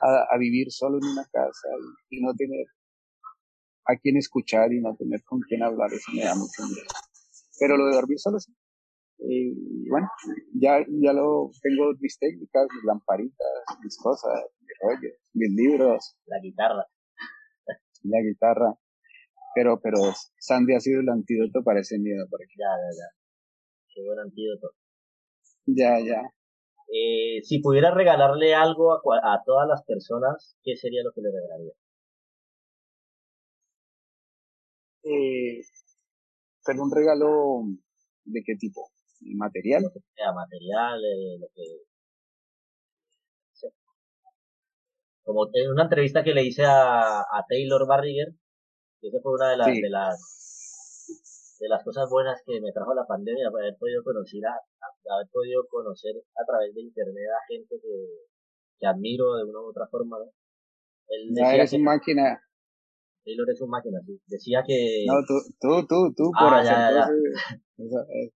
[0.02, 1.70] a, a, vivir solo en una casa
[2.10, 2.66] y, no tener
[3.86, 6.90] a quien escuchar y no tener con quién hablar, eso me da mucho miedo.
[7.60, 8.52] Pero lo de dormir solo sí.
[9.20, 10.10] Y bueno,
[10.54, 13.48] ya, ya lo tengo mis técnicas, mis lamparitas,
[13.84, 16.18] mis cosas, mis rollos, mis libros.
[16.26, 16.86] La guitarra.
[18.04, 18.74] La guitarra.
[19.56, 19.98] Pero, pero
[20.38, 22.66] Sandy ha sido el antídoto para ese miedo, por ejemplo.
[22.66, 23.20] Ya, ya, ya.
[23.94, 24.72] Qué buen antídoto.
[25.66, 26.22] Ya, ya.
[26.92, 29.00] Eh, si pudiera regalarle algo a,
[29.34, 31.74] a, todas las personas, ¿qué sería lo que le regalaría?
[35.04, 35.62] Eh,
[36.66, 37.64] pero un regalo
[38.26, 38.90] de qué tipo?
[39.22, 39.84] ¿Material?
[39.84, 41.64] Lo que sea, material, eh, lo que...
[45.24, 48.34] Como en una entrevista que le hice a, a Taylor Barriger,
[49.08, 53.06] esa fue una de las, de las, de las cosas buenas que me trajo la
[53.06, 54.60] pandemia, haber podido conocer a,
[55.16, 58.28] haber podido conocer a través de internet a gente que,
[58.80, 60.26] que admiro de una u otra forma, ¿no?
[61.08, 62.44] Él decía eres un máquina.
[63.24, 64.20] Taylor es un máquina, sí.
[64.28, 65.06] Decía que...
[65.08, 67.08] No, tú, tú, tú, tú, por ah, ya, ya,
[67.78, 68.32] Eso, eh,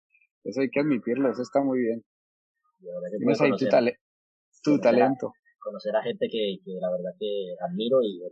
[0.45, 2.05] eso, hay que admitirlo, eso está muy bien.
[3.19, 3.67] Tienes ahí tu,
[4.63, 5.33] tu talento.
[5.59, 8.23] Conocer a gente que, que la verdad que admiro y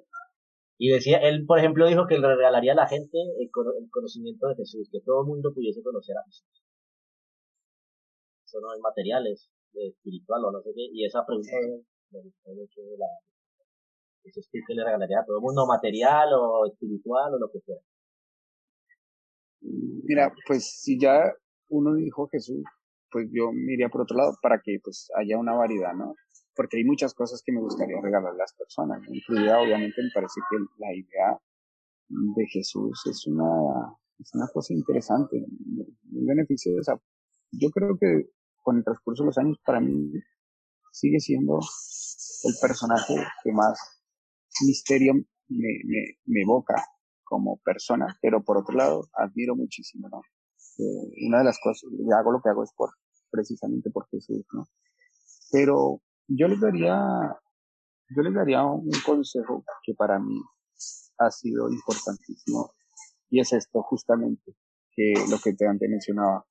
[0.79, 3.51] y decía, él, por ejemplo, dijo que le regalaría a la gente el,
[3.91, 6.47] conocimiento de Jesús, que todo el mundo pudiese conocer a Jesús.
[8.47, 10.89] Eso no es materiales, espiritual o no sé qué.
[10.93, 11.51] Y esa pregunta
[12.11, 13.07] me gustó mucho de la,
[14.23, 17.61] eso es que le regalaría a todo el mundo material o espiritual o lo que
[17.61, 17.77] sea.
[19.61, 21.33] Mira, pues si ya
[21.69, 22.63] uno dijo Jesús,
[23.11, 26.15] pues yo me iría por otro lado para que pues haya una variedad, ¿no?
[26.59, 30.41] Porque hay muchas cosas que me gustaría regalar a las personas, incluida obviamente me parece
[30.51, 31.41] que la idea
[32.09, 35.47] de Jesús es una, es una cosa interesante,
[36.11, 37.01] muy beneficiosa.
[37.53, 38.31] Yo creo que
[38.65, 40.11] con el transcurso de los años para mí
[40.91, 41.61] sigue siendo
[42.43, 43.79] el personaje que más
[44.67, 46.75] misterio me, me, me evoca
[47.23, 50.23] como persona, pero por otro lado admiro muchísimo, ¿no?
[50.79, 51.89] Eh, una de las cosas,
[52.19, 52.91] hago lo que hago es por,
[53.31, 54.67] precisamente por Jesús, ¿no?
[55.53, 56.97] Pero yo les daría,
[58.15, 60.41] yo les daría un consejo que para mí
[61.19, 62.73] ha sido importantísimo
[63.31, 64.55] y es esto justamente,
[64.93, 66.47] que lo que te antes mencionaba,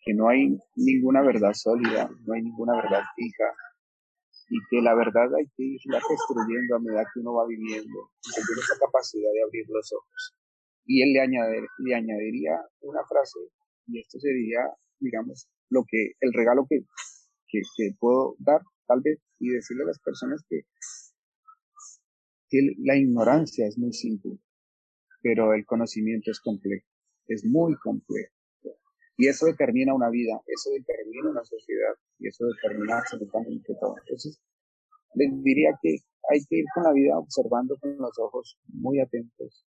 [0.00, 3.44] que no hay ninguna verdad sólida, no hay ninguna verdad fija,
[4.50, 8.28] y que la verdad hay que irla construyendo a medida que uno va viviendo, y
[8.32, 10.36] que tiene esa capacidad de abrir los ojos.
[10.86, 13.38] Y él le, le añadiría una frase,
[13.86, 14.60] y esto sería,
[14.98, 16.80] digamos, lo que, el regalo que,
[17.48, 20.62] que, que puedo dar, tal vez, y decirle a las personas que,
[22.78, 24.38] la ignorancia es muy simple,
[25.22, 26.86] pero el conocimiento es complejo,
[27.26, 28.32] es muy complejo.
[29.18, 33.96] Y eso determina una vida, eso determina una sociedad y eso determina absolutamente todo.
[33.98, 34.40] Entonces,
[35.14, 35.96] les diría que
[36.30, 39.66] hay que ir con la vida observando con los ojos muy atentos,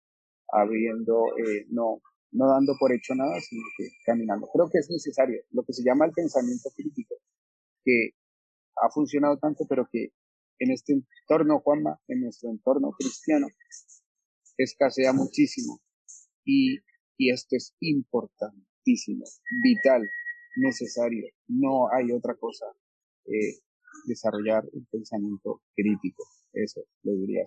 [0.49, 2.01] abriendo, eh, no,
[2.31, 4.47] no dando por hecho nada, sino que caminando.
[4.53, 7.15] Creo que es necesario lo que se llama el pensamiento crítico,
[7.83, 8.11] que
[8.81, 10.09] ha funcionado tanto, pero que
[10.59, 13.47] en este entorno, Juanma, en nuestro entorno cristiano,
[14.57, 15.79] escasea muchísimo.
[16.43, 16.77] Y,
[17.17, 18.67] y esto es importante
[19.63, 20.01] vital,
[20.55, 21.27] necesario.
[21.47, 22.65] No hay otra cosa.
[23.25, 23.59] Eh,
[24.05, 26.23] desarrollar un pensamiento crítico.
[26.53, 27.45] Eso lo diría.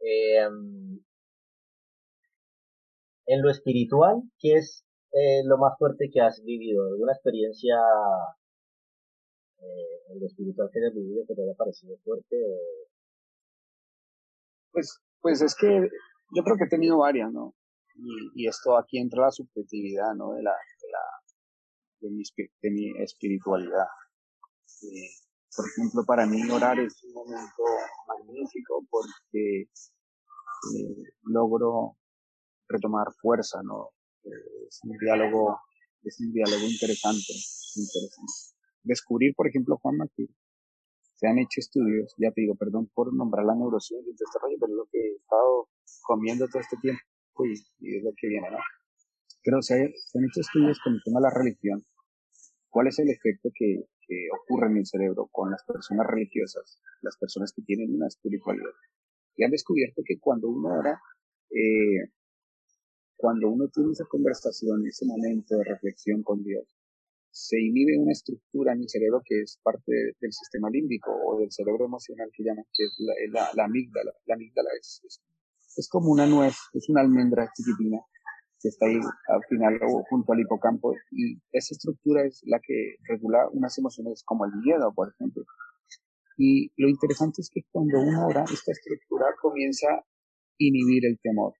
[0.00, 0.46] Eh,
[3.26, 6.86] en lo espiritual, ¿qué es eh, lo más fuerte que has vivido?
[6.86, 7.76] ¿Alguna experiencia
[10.08, 12.36] en lo espiritual que hayas vivido que te haya parecido fuerte?
[14.72, 15.68] Pues, pues es que
[16.34, 17.54] yo creo que he tenido varias, ¿no?
[18.34, 20.32] Y, esto aquí entra la subjetividad, ¿no?
[20.32, 21.04] De la, de la,
[22.00, 22.22] de mi,
[22.62, 23.86] de mi espiritualidad.
[24.82, 25.10] Eh,
[25.54, 27.62] por ejemplo, para mí orar es un momento
[28.08, 31.96] magnífico porque eh, logro
[32.68, 33.90] retomar fuerza, ¿no?
[34.24, 35.58] Eh, es un diálogo,
[36.02, 37.32] es un diálogo interesante,
[37.76, 38.51] interesante.
[38.82, 40.26] Descubrir, por ejemplo, Juanma, que
[41.22, 44.56] se han hecho estudios, ya te digo, perdón por nombrar la neurociencia y este rollo,
[44.58, 45.68] pero es lo que he estado
[46.02, 47.00] comiendo todo este tiempo
[47.46, 48.58] y, es lo que viene, ¿no?
[49.44, 51.84] Pero se, se, han hecho estudios con el tema de la religión.
[52.68, 57.16] ¿Cuál es el efecto que, que ocurre en el cerebro con las personas religiosas, las
[57.16, 58.74] personas que tienen una espiritualidad?
[59.36, 61.00] Y han descubierto que cuando uno ora,
[61.50, 62.10] eh,
[63.16, 66.66] cuando uno tiene esa conversación, ese momento de reflexión con Dios,
[67.32, 71.50] se inhibe una estructura en el cerebro que es parte del sistema límbico o del
[71.50, 74.12] cerebro emocional que llaman, que es la, la, la amígdala.
[74.26, 75.22] La amígdala es, es,
[75.76, 77.98] es como una nuez, es una almendra chiquitina
[78.60, 82.96] que está ahí al final o junto al hipocampo y esa estructura es la que
[83.08, 85.44] regula unas emociones como el miedo, por ejemplo.
[86.36, 90.04] Y lo interesante es que cuando uno ora, esta estructura comienza a
[90.58, 91.54] inhibir el temor.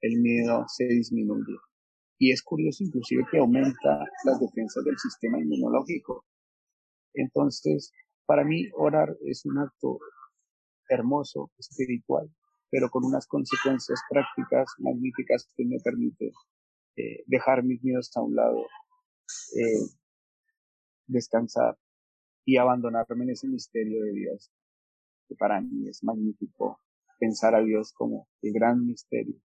[0.00, 1.54] El miedo se disminuye.
[2.24, 6.24] Y es curioso inclusive que aumenta las defensas del sistema inmunológico.
[7.12, 7.92] Entonces,
[8.24, 9.98] para mí orar es un acto
[10.88, 12.34] hermoso, espiritual,
[12.70, 16.30] pero con unas consecuencias prácticas magníficas que me permiten
[16.96, 18.62] eh, dejar mis miedos a un lado,
[19.60, 19.84] eh,
[21.06, 21.76] descansar
[22.46, 24.50] y abandonarme en ese misterio de Dios,
[25.28, 26.80] que para mí es magnífico
[27.18, 29.43] pensar a Dios como el gran misterio.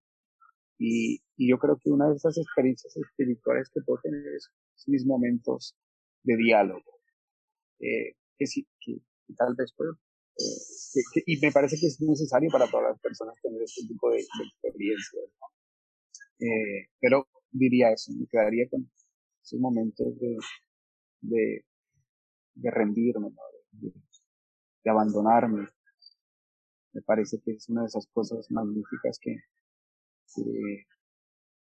[0.79, 4.49] Y, y yo creo que una de esas experiencias espirituales que puedo tener es,
[4.87, 5.75] mis momentos
[6.23, 7.01] de diálogo,
[7.79, 9.01] eh, que, sí, que,
[9.35, 9.99] tal vez puedo
[11.25, 15.25] y me parece que es necesario para todas las personas tener este tipo de, experiencias.
[16.39, 18.89] Eh, pero diría eso, me quedaría con
[19.43, 20.37] esos momentos de,
[21.21, 21.65] de,
[22.55, 23.31] de rendirme,
[23.71, 25.67] de, abandonarme.
[26.93, 29.35] Me parece que es una de esas cosas magníficas que,
[30.35, 30.85] que,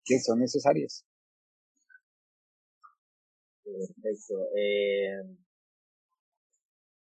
[0.05, 1.05] que son necesarias.
[3.65, 4.35] Perfecto.
[4.57, 5.23] Eh,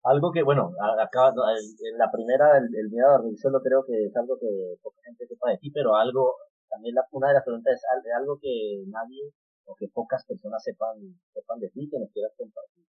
[0.05, 0.73] algo que, bueno,
[1.03, 5.01] acá en la primera, el, miedo a la solo creo que es algo que poca
[5.05, 6.37] gente sepa de ti, pero algo,
[6.69, 7.83] también la, una de las preguntas es
[8.15, 9.33] algo que nadie
[9.65, 10.97] o que pocas personas sepan,
[11.35, 12.87] sepan de ti que nos quieras compartir.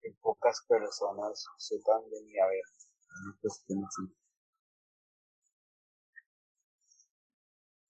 [0.00, 2.64] Que pocas personas sepan de mí, a ver,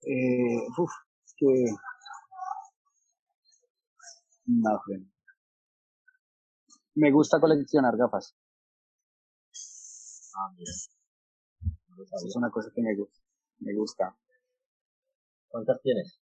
[0.03, 0.91] Eh, uf,
[1.37, 1.65] que...
[4.47, 4.81] No,
[6.95, 8.35] Me gusta coleccionar gafas.
[10.37, 10.73] Ah, mira.
[12.27, 13.21] Es una cosa que me gusta.
[13.59, 14.17] Me gusta.
[15.49, 16.19] ¿Cuántas tienes?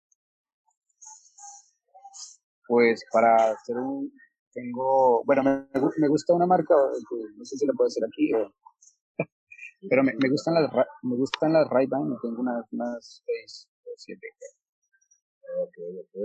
[2.68, 4.12] Pues para hacer un...
[4.54, 5.24] Tengo...
[5.26, 5.68] Bueno, me,
[5.98, 8.54] me gusta una marca, no sé si la puedo hacer aquí o...
[9.90, 10.72] Pero me, me gustan las
[11.04, 14.20] me gustan las Ray-Ban, tengo unas, unas 6 o 7.
[15.58, 16.16] Ok, ok.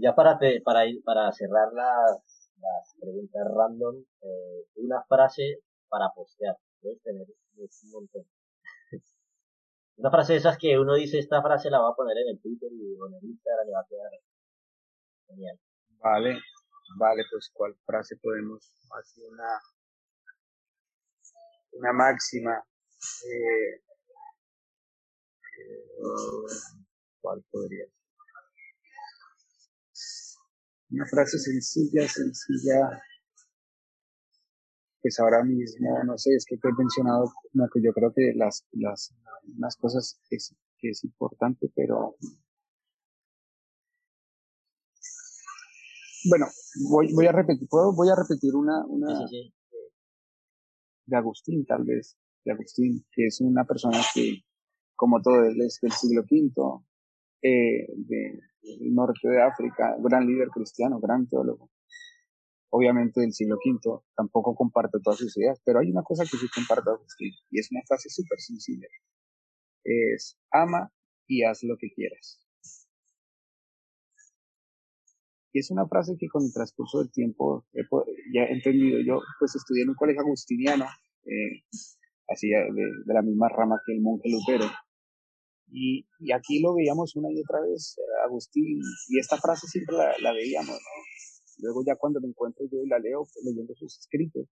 [0.00, 6.10] Ya para, te, para, ir, para cerrar las, las preguntas random, eh, una frase para
[6.14, 6.56] postear.
[6.82, 8.24] Debes tener un montón.
[9.96, 12.40] una frase de esas que uno dice, esta frase la va a poner en el
[12.40, 14.10] Twitter y en el Instagram y va a quedar
[15.26, 15.58] genial.
[16.00, 16.38] Vale,
[16.98, 19.58] vale, pues cuál frase podemos hacer una
[21.72, 22.64] una máxima
[23.24, 23.82] eh,
[25.58, 25.82] eh,
[27.20, 27.98] ¿cuál podría ser?
[30.90, 33.02] una frase sencilla, sencilla,
[35.00, 38.32] pues ahora mismo, no sé, es que te he mencionado, no, que yo creo que
[38.34, 39.14] las, las,
[39.56, 42.16] unas cosas que es, que es importante, pero
[46.30, 46.46] bueno,
[46.90, 47.92] voy, voy a repetir, ¿puedo?
[47.92, 49.26] voy a repetir una, una
[51.06, 52.16] de Agustín, tal vez,
[52.52, 54.42] Agustín, que es una persona que,
[54.96, 56.84] como todo, él es del siglo V,
[57.42, 61.70] eh, de, del norte de África, gran líder cristiano, gran teólogo.
[62.70, 66.46] Obviamente del siglo V, tampoco comparto todas sus ideas, pero hay una cosa que sí
[66.54, 68.88] comparto Agustín, y es una frase súper sencilla.
[69.84, 70.92] Es, ama
[71.26, 72.40] y haz lo que quieras.
[75.52, 77.82] Y es una frase que con el transcurso del tiempo he,
[78.34, 79.00] ya he entendido.
[79.00, 80.84] Yo pues estudié en un colegio agustiniano,
[81.24, 81.64] eh,
[82.28, 82.70] así de,
[83.04, 84.66] de, la misma rama que el monje Lutero.
[85.70, 89.96] Y, y aquí lo veíamos una y otra vez, eh, Agustín, y esta frase siempre
[89.96, 90.98] la, la veíamos, ¿no?
[91.60, 94.46] Luego ya cuando me encuentro yo y la leo, pues, leyendo sus escritos,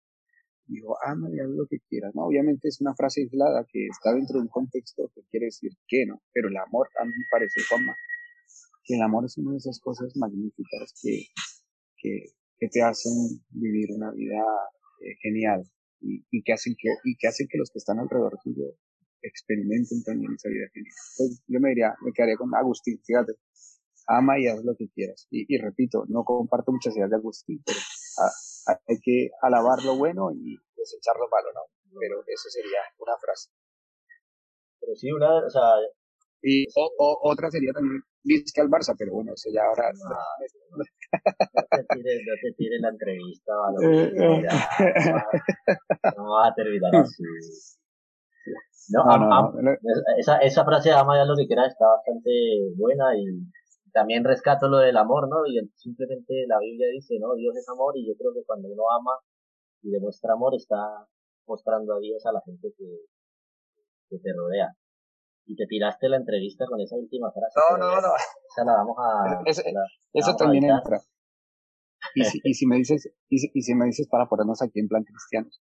[0.66, 2.26] digo, ama y haz lo que quieras, ¿no?
[2.26, 6.06] Obviamente es una frase aislada que está dentro de un contexto que quiere decir que,
[6.06, 6.22] ¿no?
[6.32, 7.96] Pero el amor, a mí me parece, Juanma,
[8.86, 11.28] que el amor es una de esas cosas magníficas que,
[11.98, 13.14] que, que te hacen
[13.50, 14.44] vivir una vida
[15.02, 15.64] eh, genial
[16.04, 18.76] y, y, que hacen que, y que hacen que los que están alrededor tuyo
[19.22, 20.68] experimenten también esa vida.
[20.76, 23.34] Entonces, yo me diría, me quedaría con Agustín, fíjate,
[24.08, 25.28] ama y haz lo que quieras.
[25.32, 27.80] Y, y repito, no comparto muchas ideas de Agustín, pero
[28.88, 31.62] hay que alabar lo bueno y desechar lo malo, ¿no?
[32.00, 33.50] Pero eso sería una frase.
[34.80, 35.72] Pero sí, una, o sea...
[36.46, 39.90] Y o, otra sería también, que al Barça, pero bueno, eso ya ahora...
[39.94, 40.84] No, no,
[41.72, 44.12] te tires, no te tires la entrevista, ¿vale?
[46.18, 47.24] no, va a terminar así.
[48.90, 49.72] No, no, no,
[50.18, 52.30] esa, esa frase de ama ya lo que quiera está bastante
[52.76, 53.24] buena y
[53.94, 55.46] también rescato lo del amor, ¿no?
[55.48, 57.36] Y simplemente la Biblia dice, ¿no?
[57.36, 59.12] Dios es amor y yo creo que cuando uno ama
[59.82, 61.08] y demuestra amor está
[61.48, 62.86] mostrando a Dios a la gente que,
[64.10, 64.76] que te rodea.
[65.46, 67.60] Y te tiraste la entrevista con esa última frase.
[67.60, 68.10] No, no, no.
[68.50, 69.44] Esa la vamos a...
[70.14, 71.00] eso también entra.
[72.16, 74.80] Y si, y si me dices, y si, y si me dices para ponernos aquí
[74.80, 75.62] en plan cristianos,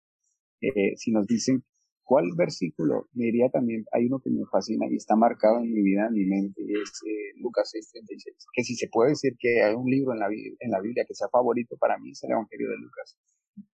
[0.61, 1.65] eh, si nos dicen
[2.09, 3.05] ¿Cuál versículo?
[3.13, 6.15] Me diría también, hay uno que me fascina y está marcado en mi vida, en
[6.15, 8.47] mi mente, y es eh, Lucas 6:36.
[8.55, 11.15] Que si se puede decir que hay un libro en la, en la Biblia que
[11.15, 13.19] sea favorito para mí, es el Evangelio de Lucas.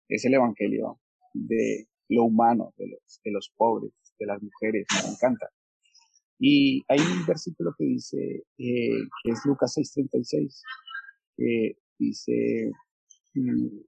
[0.09, 0.99] Es el Evangelio
[1.33, 5.47] de lo humano, de los, de los pobres, de las mujeres, me encanta.
[6.47, 8.19] Y hay un versículo que dice,
[8.59, 10.63] eh, que es Lucas 6:36,
[11.35, 12.71] que dice,
[13.33, 13.81] mm,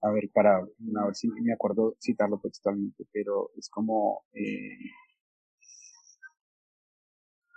[0.00, 4.88] a ver, para, a ver si me acuerdo citarlo textualmente, pero es como, eh,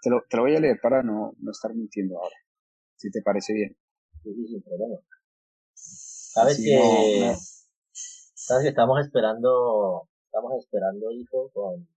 [0.01, 2.35] te, lo, te lo voy a leer para no, no estar mintiendo ahora,
[2.97, 3.77] si te parece bien.
[4.21, 4.63] Sí, sí,
[5.73, 7.33] Sabes que,
[7.93, 11.87] sabes que estamos esperando, estamos esperando hijo con,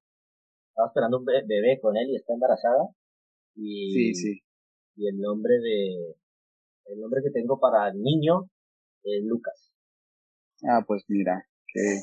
[0.71, 2.89] estamos esperando un bebé con él y está embarazada.
[3.55, 4.43] Y, sí, sí.
[4.97, 6.17] Y el nombre de,
[6.87, 8.51] el nombre que tengo para el niño
[9.03, 9.73] es Lucas.
[10.63, 12.03] Ah, pues mira, qué,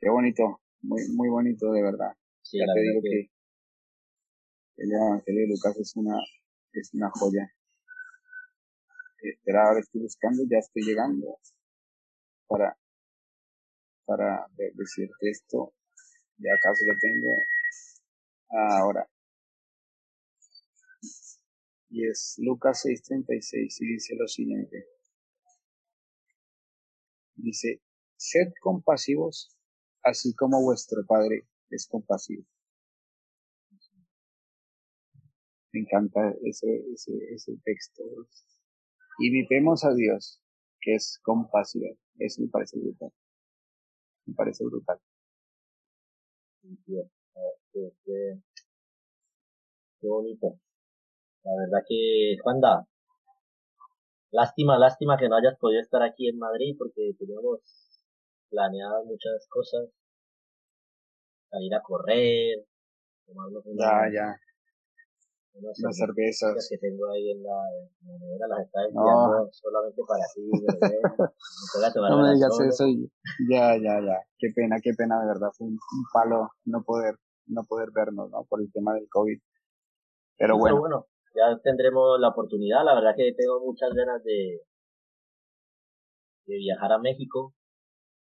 [0.00, 2.12] qué bonito, muy, muy bonito de verdad.
[2.42, 3.30] Sí, ya te digo que...
[4.76, 6.16] el Evangelio de Lucas es una,
[6.72, 7.50] es una joya.
[9.18, 11.38] Espera, ahora estoy buscando, ya estoy llegando
[12.46, 12.76] para,
[14.04, 15.72] para decirte esto.
[16.38, 17.32] Ya acaso lo tengo
[18.50, 19.08] ahora.
[21.88, 24.86] Y es Lucas 6:36 y dice lo siguiente.
[27.36, 27.82] Dice,
[28.16, 29.56] sed compasivos,
[30.02, 32.44] así como vuestro Padre es compasivo.
[35.72, 38.02] Me encanta ese, ese, ese texto.
[39.18, 40.42] Imitemos a Dios,
[40.80, 41.98] que es compasión.
[42.18, 43.12] Eso me parece brutal.
[44.26, 44.98] Me parece brutal.
[47.76, 48.40] Qué,
[50.00, 50.58] qué bonito.
[51.44, 52.88] La verdad que, Juanda,
[54.30, 57.60] lástima, lástima que no hayas podido estar aquí en Madrid porque teníamos
[58.48, 59.90] planeadas muchas cosas.
[61.50, 62.64] Salir a correr,
[63.26, 64.40] tomarnos una, ya, ya.
[65.52, 67.56] Unas, cervezas que tengo ahí en la,
[68.02, 70.50] nevera, las estaba enviando solamente para ti.
[72.10, 72.84] no me digas eso.
[73.48, 74.18] Ya, ya, ya.
[74.38, 75.48] Qué pena, qué pena, de verdad.
[75.56, 75.78] Fue un,
[76.12, 77.16] palo no poder,
[77.46, 78.44] no poder vernos, ¿no?
[78.44, 79.38] Por el tema del COVID.
[80.38, 80.80] Pero bueno.
[80.80, 82.84] bueno, ya tendremos la oportunidad.
[82.84, 84.60] La verdad que tengo muchas ganas de,
[86.46, 87.54] de viajar a México,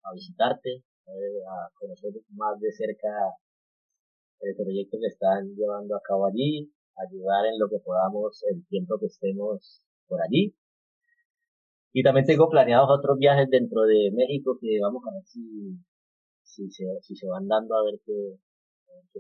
[0.02, 3.08] a visitarte, a conocer más de cerca
[4.40, 8.98] el proyecto que están llevando a cabo allí, ayudar en lo que podamos el tiempo
[8.98, 10.54] que estemos por allí.
[11.92, 15.76] Y también tengo planeados otros viajes dentro de México que vamos a ver si,
[16.42, 18.38] si, se, si se van dando a ver qué,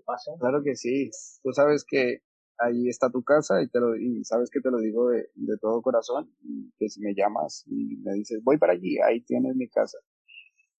[0.04, 0.32] pasa.
[0.38, 1.10] Claro que sí.
[1.42, 2.18] Tú sabes que
[2.58, 5.56] ahí está tu casa y te lo y sabes que te lo digo de, de
[5.60, 9.56] todo corazón y que si me llamas y me dices voy para allí ahí tienes
[9.56, 9.96] mi casa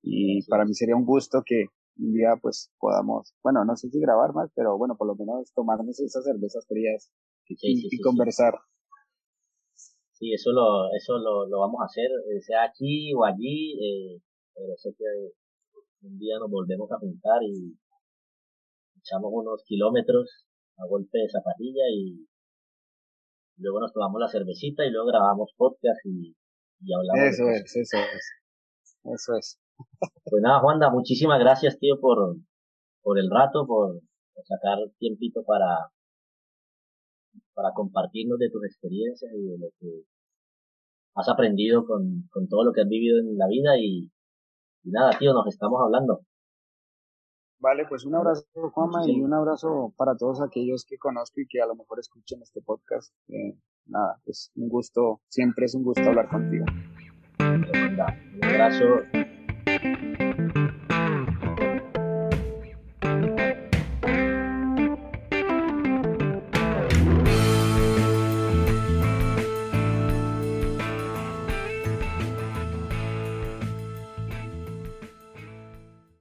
[0.02, 1.66] y para mí sería un gusto que
[1.98, 5.52] un día pues podamos, bueno, no sé si grabar más, pero bueno, por lo menos
[5.52, 7.12] tomarnos esas cervezas frías
[7.46, 8.54] y, conversar.
[10.12, 14.22] Sí, eso lo, eso lo, lo vamos a hacer, eh, sea aquí o allí, eh,
[14.54, 15.04] pero sé que
[16.02, 17.76] un día nos volvemos a juntar y
[19.10, 20.46] echamos unos kilómetros
[20.78, 22.26] a golpe de zapatilla y
[23.58, 26.34] luego nos tomamos la cervecita y luego grabamos podcast y,
[26.80, 27.34] y hablamos.
[27.34, 28.40] Eso es, eso es.
[29.04, 29.60] Eso es.
[30.24, 32.36] Pues nada, Juanda, muchísimas gracias, tío, por,
[33.02, 34.00] por el rato, por,
[34.44, 35.90] sacar tiempito para,
[37.54, 40.04] para compartirnos de tus experiencias y de lo que
[41.14, 44.10] has aprendido con, con todo lo que has vivido en la vida y,
[44.84, 46.20] nada, tío, nos estamos hablando.
[47.60, 51.60] Vale, pues un abrazo, Juanma, y un abrazo para todos aquellos que conozco y que
[51.60, 53.14] a lo mejor escuchen este podcast.
[53.28, 53.54] Eh,
[53.84, 56.64] nada, pues un gusto, siempre es un gusto hablar contigo.
[57.38, 58.86] Un abrazo.